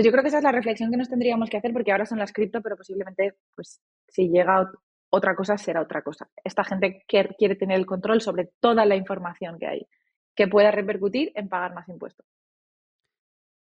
[0.00, 2.18] yo creo que esa es la reflexión que nos tendríamos que hacer porque ahora son
[2.18, 4.70] las cripto, pero posiblemente, pues, si llega
[5.10, 6.30] otra cosa, será otra cosa.
[6.42, 9.86] Esta gente quiere tener el control sobre toda la información que hay,
[10.34, 12.26] que pueda repercutir en pagar más impuestos.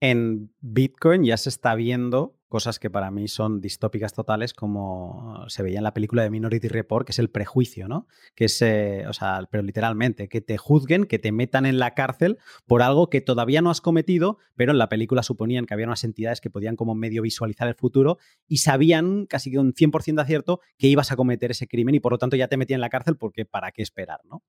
[0.00, 5.64] En Bitcoin ya se está viendo cosas que para mí son distópicas totales, como se
[5.64, 8.07] veía en la película de Minority Report, que es el prejuicio, ¿no?
[8.36, 11.94] Que es, eh, o sea, pero literalmente, que te juzguen, que te metan en la
[11.94, 15.86] cárcel por algo que todavía no has cometido, pero en la película suponían que había
[15.86, 20.14] unas entidades que podían como medio visualizar el futuro y sabían casi que un 100%
[20.14, 22.76] de acierto que ibas a cometer ese crimen y por lo tanto ya te metían
[22.76, 24.44] en la cárcel porque para qué esperar, ¿no?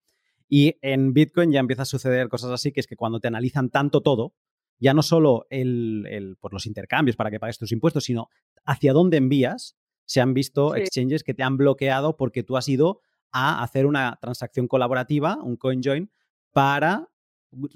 [0.48, 3.72] Y en Bitcoin ya empieza a suceder cosas así, que es que cuando te analizan
[3.72, 4.36] tanto todo,
[4.80, 8.30] ya no solo el, por los intercambios para que pagues tus impuestos, sino
[8.66, 9.76] hacia dónde envías.
[10.06, 13.02] Se han visto exchanges que te han bloqueado porque tú has ido
[13.32, 16.12] a hacer una transacción colaborativa, un CoinJoin,
[16.52, 17.10] para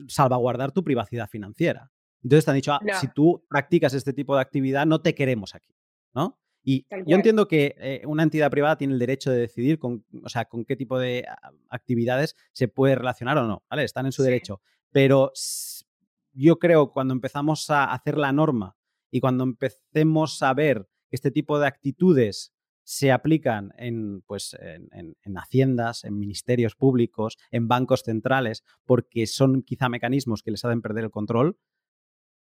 [0.07, 1.91] salvaguardar tu privacidad financiera.
[2.23, 5.55] Entonces te han dicho, ah, si tú practicas este tipo de actividad, no te queremos
[5.55, 5.73] aquí,
[6.13, 6.37] ¿no?
[6.63, 10.29] Y yo entiendo que eh, una entidad privada tiene el derecho de decidir con, o
[10.29, 11.25] sea, con qué tipo de
[11.69, 13.85] actividades se puede relacionar o no, ¿vale?
[13.85, 14.61] Están en su derecho.
[14.91, 15.31] Pero
[16.43, 18.75] yo creo cuando empezamos a hacer la norma
[19.11, 25.37] y cuando empecemos a ver que este tipo de actitudes se aplican en, pues, en,
[25.37, 31.05] haciendas, en ministerios públicos, en bancos centrales, porque son quizá mecanismos que les hacen perder
[31.05, 31.59] el control,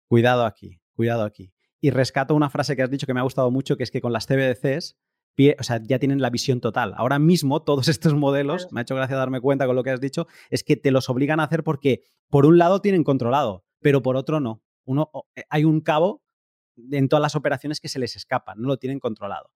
[0.07, 1.51] cuidado aquí, cuidado aquí.
[1.81, 4.01] Y rescato una frase que has dicho que me ha gustado mucho, que es que
[4.01, 4.97] con las CBDCs
[5.57, 6.93] o sea, ya tienen la visión total.
[6.97, 10.01] Ahora mismo todos estos modelos, me ha hecho gracia darme cuenta con lo que has
[10.01, 14.01] dicho, es que te los obligan a hacer porque por un lado tienen controlado, pero
[14.01, 14.61] por otro no.
[14.86, 16.23] Uno, eh, hay un cabo
[16.91, 19.51] en todas las operaciones que se les escapan, no lo tienen controlado.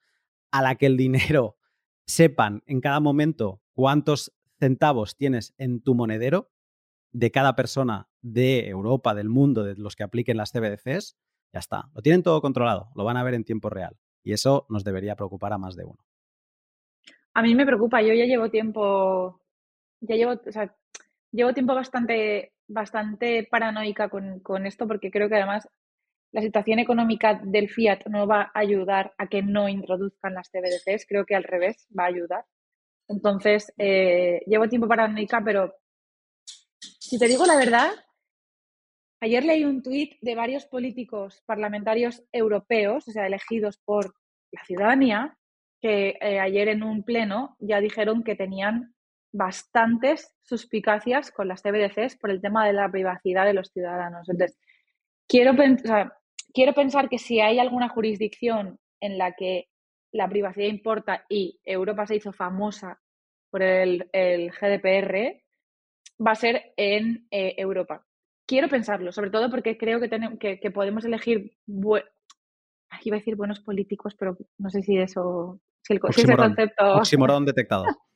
[0.51, 1.57] A la que el dinero
[2.05, 6.51] sepan en cada momento cuántos centavos tienes en tu monedero
[7.11, 11.17] de cada persona de Europa, del mundo, de los que apliquen las CBDCs,
[11.53, 11.89] ya está.
[11.93, 13.97] Lo tienen todo controlado, lo van a ver en tiempo real.
[14.23, 16.03] Y eso nos debería preocupar a más de uno.
[17.35, 19.41] A mí me preocupa, yo ya llevo tiempo,
[20.01, 20.75] ya llevo, o sea,
[21.31, 25.67] llevo tiempo bastante, bastante paranoica con, con esto porque creo que además
[26.31, 31.05] la situación económica del fiat no va a ayudar a que no introduzcan las CBDCs,
[31.07, 32.45] creo que al revés va a ayudar.
[33.07, 35.75] Entonces, eh, llevo tiempo paranoica, pero
[36.79, 37.91] si te digo la verdad,
[39.23, 44.15] Ayer leí un tuit de varios políticos parlamentarios europeos, o sea, elegidos por
[44.51, 45.37] la ciudadanía,
[45.81, 48.93] que eh, ayer en un pleno ya dijeron que tenían
[49.33, 54.29] bastantes suspicacias con las CBDCs por el tema de la privacidad de los ciudadanos.
[54.29, 54.57] Entonces,
[55.27, 55.53] quiero,
[56.53, 59.67] quiero pensar que si hay alguna jurisdicción en la que
[60.13, 63.01] la privacidad importa y Europa se hizo famosa
[63.49, 65.43] por el, GDPR,
[66.25, 68.05] va a ser en eh, Europa
[68.45, 73.59] quiero pensarlo, sobre todo porque creo que, tenemos, que, podemos elegir, iba a decir buenos
[73.59, 76.95] políticos, pero no sé si eso, si, el, concepto...
[76.95, 77.85] Oximoron detectado.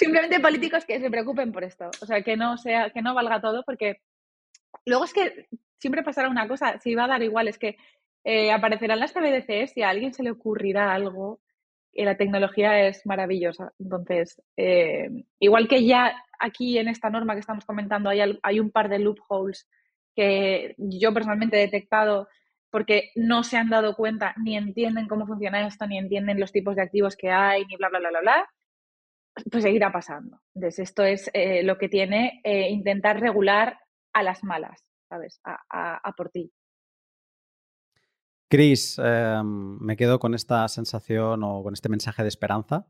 [0.00, 3.42] Simplemente políticos que se preocupen por esto, o sea, que no, sea, que no valga
[3.42, 4.00] todo, porque
[4.86, 5.46] luego es que
[5.76, 7.76] siempre pasará una cosa, si va a dar igual, es que
[8.24, 11.42] eh, aparecerán las TBDCs y a alguien se le ocurrirá algo
[11.92, 13.74] y la tecnología es maravillosa.
[13.78, 18.70] Entonces, eh, igual que ya aquí en esta norma que estamos comentando hay, hay un
[18.70, 19.68] par de loopholes
[20.16, 22.26] que yo personalmente he detectado
[22.70, 26.74] porque no se han dado cuenta ni entienden cómo funciona esto, ni entienden los tipos
[26.74, 28.48] de activos que hay, ni bla, bla, bla, bla, bla,
[29.50, 30.40] pues seguirá pasando.
[30.54, 33.78] Entonces, esto es eh, lo que tiene eh, intentar regular
[34.12, 35.40] a las malas, ¿sabes?
[35.44, 36.52] a por ti.
[38.50, 42.84] Cris, em, me quedo con esta sensación o con este mensaje de esperanza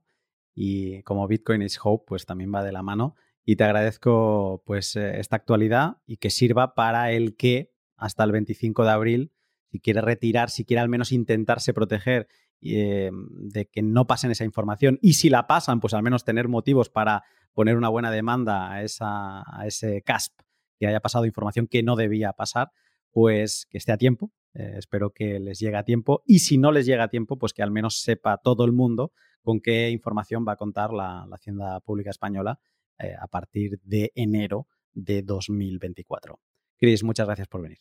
[0.54, 3.14] y como Bitcoin is Hope, pues también va de la mano
[3.44, 8.32] y te agradezco pues eh, esta actualidad y que sirva para el que hasta el
[8.32, 9.32] 25 de abril,
[9.70, 12.26] si quiere retirar, si quiere al menos intentarse proteger
[12.62, 16.48] em, de que no pasen esa información y si la pasan, pues al menos tener
[16.48, 20.40] motivos para poner una buena demanda a, esa, a ese CASP
[20.78, 22.70] que haya pasado información que no debía pasar,
[23.10, 26.72] pues que esté a tiempo eh, espero que les llegue a tiempo y si no
[26.72, 30.44] les llega a tiempo, pues que al menos sepa todo el mundo con qué información
[30.46, 32.58] va a contar la, Hacienda Pública Española
[32.98, 36.38] eh, a partir de enero de 2024.
[36.76, 37.78] Cris, muchas gracias por venir.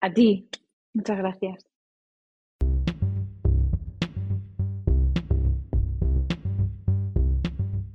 [0.00, 0.48] A ti,
[0.94, 1.73] muchas gracias.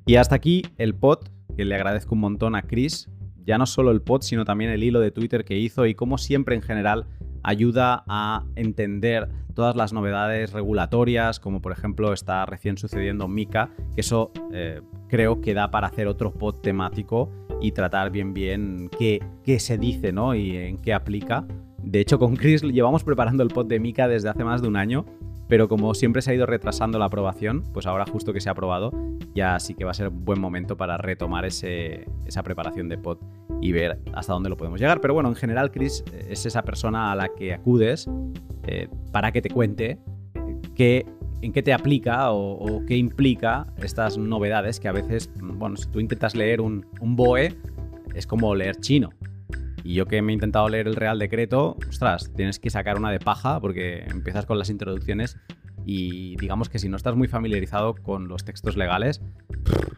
[0.10, 1.20] Y hasta aquí el pod,
[1.56, 3.08] que le agradezco un montón a Cris
[3.46, 6.18] ya no solo el pod, sino también el hilo de Twitter que hizo y como
[6.18, 7.06] siempre en general
[7.44, 14.02] ayuda a entender todas las novedades regulatorias, como por ejemplo está recién sucediendo Mika, que
[14.02, 17.30] eso eh, creo que da para hacer otro pod temático
[17.62, 20.34] y tratar bien bien qué, qué se dice ¿no?
[20.34, 21.46] y en qué aplica.
[21.84, 24.76] De hecho, con Chris llevamos preparando el pod de Mika desde hace más de un
[24.76, 25.06] año
[25.50, 28.52] pero como siempre se ha ido retrasando la aprobación, pues ahora justo que se ha
[28.52, 28.92] aprobado,
[29.34, 33.18] ya sí que va a ser buen momento para retomar esa preparación de pod
[33.60, 35.02] y ver hasta dónde lo podemos llegar.
[35.02, 38.08] Pero bueno, en general, Chris eh, es esa persona a la que acudes
[38.68, 39.98] eh, para que te cuente
[40.76, 41.08] qué,
[41.42, 46.00] en qué te aplica o, qué implica estas novedades que a veces, bueno, si tú
[46.00, 47.56] intentas leer un, un BOE,
[48.14, 49.10] es como leer chino.
[49.84, 53.12] Y yo que me he intentado leer el Real Decreto, ostras, tienes que sacar una
[53.12, 55.38] de paja porque empiezas con las introducciones
[55.86, 59.22] y digamos que si no estás muy familiarizado con los textos legales,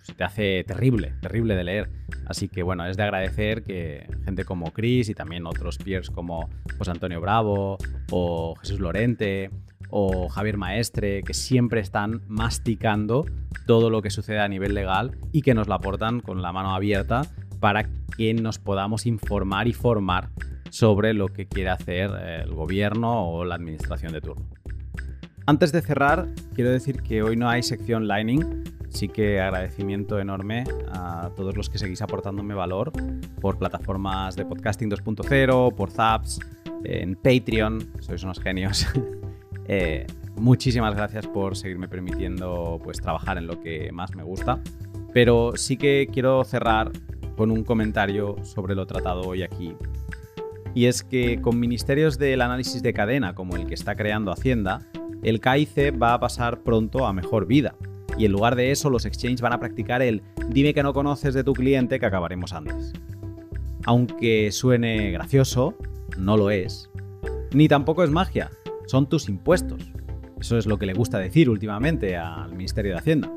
[0.03, 1.91] se te hace terrible, terrible de leer.
[2.25, 6.49] Así que bueno, es de agradecer que gente como Chris y también otros peers como
[6.77, 7.77] José Antonio Bravo
[8.11, 9.49] o Jesús Lorente
[9.89, 13.25] o Javier Maestre, que siempre están masticando
[13.67, 16.73] todo lo que sucede a nivel legal y que nos lo aportan con la mano
[16.73, 17.23] abierta
[17.61, 17.85] para
[18.17, 20.29] que nos podamos informar y formar
[20.69, 24.45] sobre lo que quiere hacer el gobierno o la administración de turno.
[25.45, 30.63] Antes de cerrar, quiero decir que hoy no hay sección Lightning, sí que agradecimiento enorme
[30.93, 32.91] a todos los que seguís aportándome valor
[33.39, 36.39] por plataformas de podcasting 2.0, por Zaps,
[36.83, 38.87] en Patreon, sois unos genios.
[39.73, 40.05] Eh,
[40.35, 44.59] muchísimas gracias por seguirme permitiendo pues, trabajar en lo que más me gusta.
[45.13, 46.91] Pero sí que quiero cerrar
[47.41, 49.73] con un comentario sobre lo tratado hoy aquí.
[50.75, 54.87] Y es que con ministerios del análisis de cadena como el que está creando Hacienda,
[55.23, 57.73] el KIC va a pasar pronto a mejor vida.
[58.15, 61.33] Y en lugar de eso, los exchanges van a practicar el dime que no conoces
[61.33, 62.93] de tu cliente que acabaremos antes.
[63.85, 65.73] Aunque suene gracioso,
[66.19, 66.91] no lo es.
[67.55, 68.51] Ni tampoco es magia,
[68.85, 69.91] son tus impuestos.
[70.39, 73.31] Eso es lo que le gusta decir últimamente al Ministerio de Hacienda.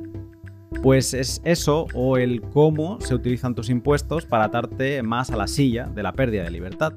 [0.82, 5.46] Pues es eso o el cómo se utilizan tus impuestos para atarte más a la
[5.46, 6.92] silla de la pérdida de libertad.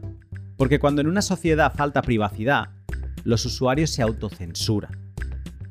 [0.58, 2.70] Porque cuando en una sociedad falta privacidad,
[3.24, 4.92] los usuarios se autocensuran.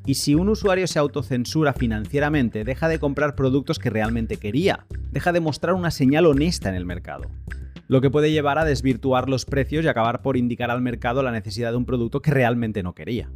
[0.05, 5.33] Y si un usuario se autocensura financieramente, deja de comprar productos que realmente quería, deja
[5.33, 7.29] de mostrar una señal honesta en el mercado
[7.87, 11.31] lo que puede llevar a desvirtuar los precios y acabar por indicar al mercado la
[11.31, 13.29] necesidad de un producto que realmente no quería.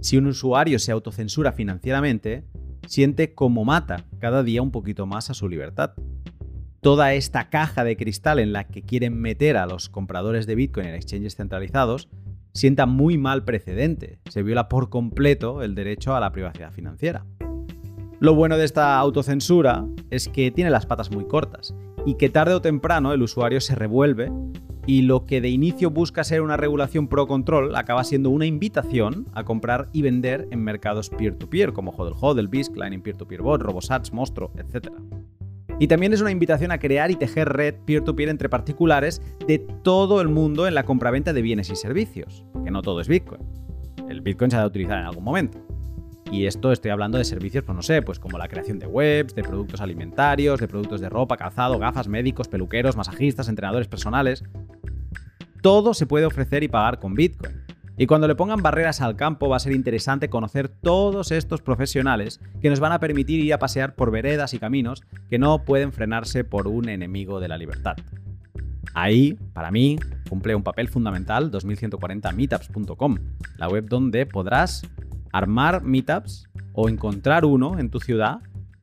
[0.00, 2.44] Si un usuario se autocensura financieramente,
[2.86, 5.92] siente como mata cada día un poquito más a su libertad.
[6.80, 10.86] Toda esta caja de cristal en la que quieren meter a los compradores de Bitcoin
[10.86, 12.08] en exchanges centralizados
[12.52, 14.18] sienta muy mal precedente.
[14.28, 17.26] Se viola por completo el derecho a la privacidad financiera.
[18.18, 21.74] Lo bueno de esta autocensura es que tiene las patas muy cortas
[22.04, 24.30] y que tarde o temprano el usuario se revuelve
[24.90, 29.24] y lo que de inicio busca ser una regulación pro control acaba siendo una invitación
[29.34, 34.12] a comprar y vender en mercados peer-to-peer como Hodel Hodel, BISC, Lightning Peer-to-Peer Bot, Robosats,
[34.12, 34.88] Monstro, etc.
[35.78, 39.60] Y también es una invitación a crear y tejer red peer-to-peer -peer entre particulares de
[39.60, 43.42] todo el mundo en la compraventa de bienes y servicios, que no todo es Bitcoin.
[44.08, 45.64] El Bitcoin se ha de utilizar en algún momento.
[46.32, 49.34] Y esto estoy hablando de servicios, pues no sé, pues como la creación de webs,
[49.34, 54.44] de productos alimentarios, de productos de ropa, calzado, gafas, médicos, peluqueros, masajistas, entrenadores personales.
[55.62, 57.64] Todo se puede ofrecer y pagar con Bitcoin.
[57.96, 62.40] Y cuando le pongan barreras al campo va a ser interesante conocer todos estos profesionales
[62.62, 65.92] que nos van a permitir ir a pasear por veredas y caminos que no pueden
[65.92, 67.96] frenarse por un enemigo de la libertad.
[68.94, 69.98] Ahí, para mí,
[70.30, 73.18] cumple un papel fundamental 2140meetups.com,
[73.58, 74.82] la web donde podrás
[75.30, 78.40] armar meetups o encontrar uno en tu ciudad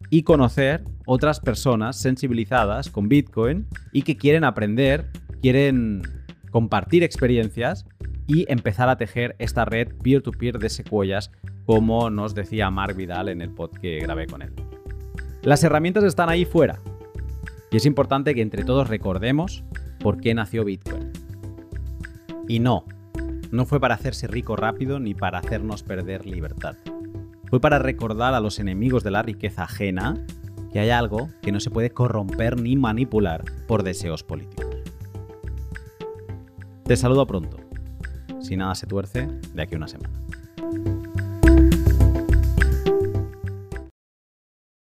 [0.10, 5.10] y conocer otras personas sensibilizadas con Bitcoin y que quieren aprender,
[5.42, 6.04] quieren
[6.52, 7.86] compartir experiencias
[8.28, 11.32] y empezar a tejer esta red peer-to-peer de secuoyas,
[11.66, 14.54] como nos decía Mark Vidal en el pod que grabé con él.
[15.44, 16.80] Las herramientas están ahí fuera
[17.72, 19.64] y es importante que entre todos recordemos
[20.00, 21.12] por qué nació Bitcoin.
[22.48, 22.86] Y no,
[23.52, 26.76] no fue para hacerse rico rápido ni para hacernos perder libertad.
[27.50, 30.16] Fue para recordar a los enemigos de la riqueza ajena
[30.72, 34.67] que hay algo que no se puede corromper ni manipular por deseos políticos.
[36.88, 37.58] Te saludo pronto.
[38.40, 40.10] Si nada se tuerce, de aquí a una semana.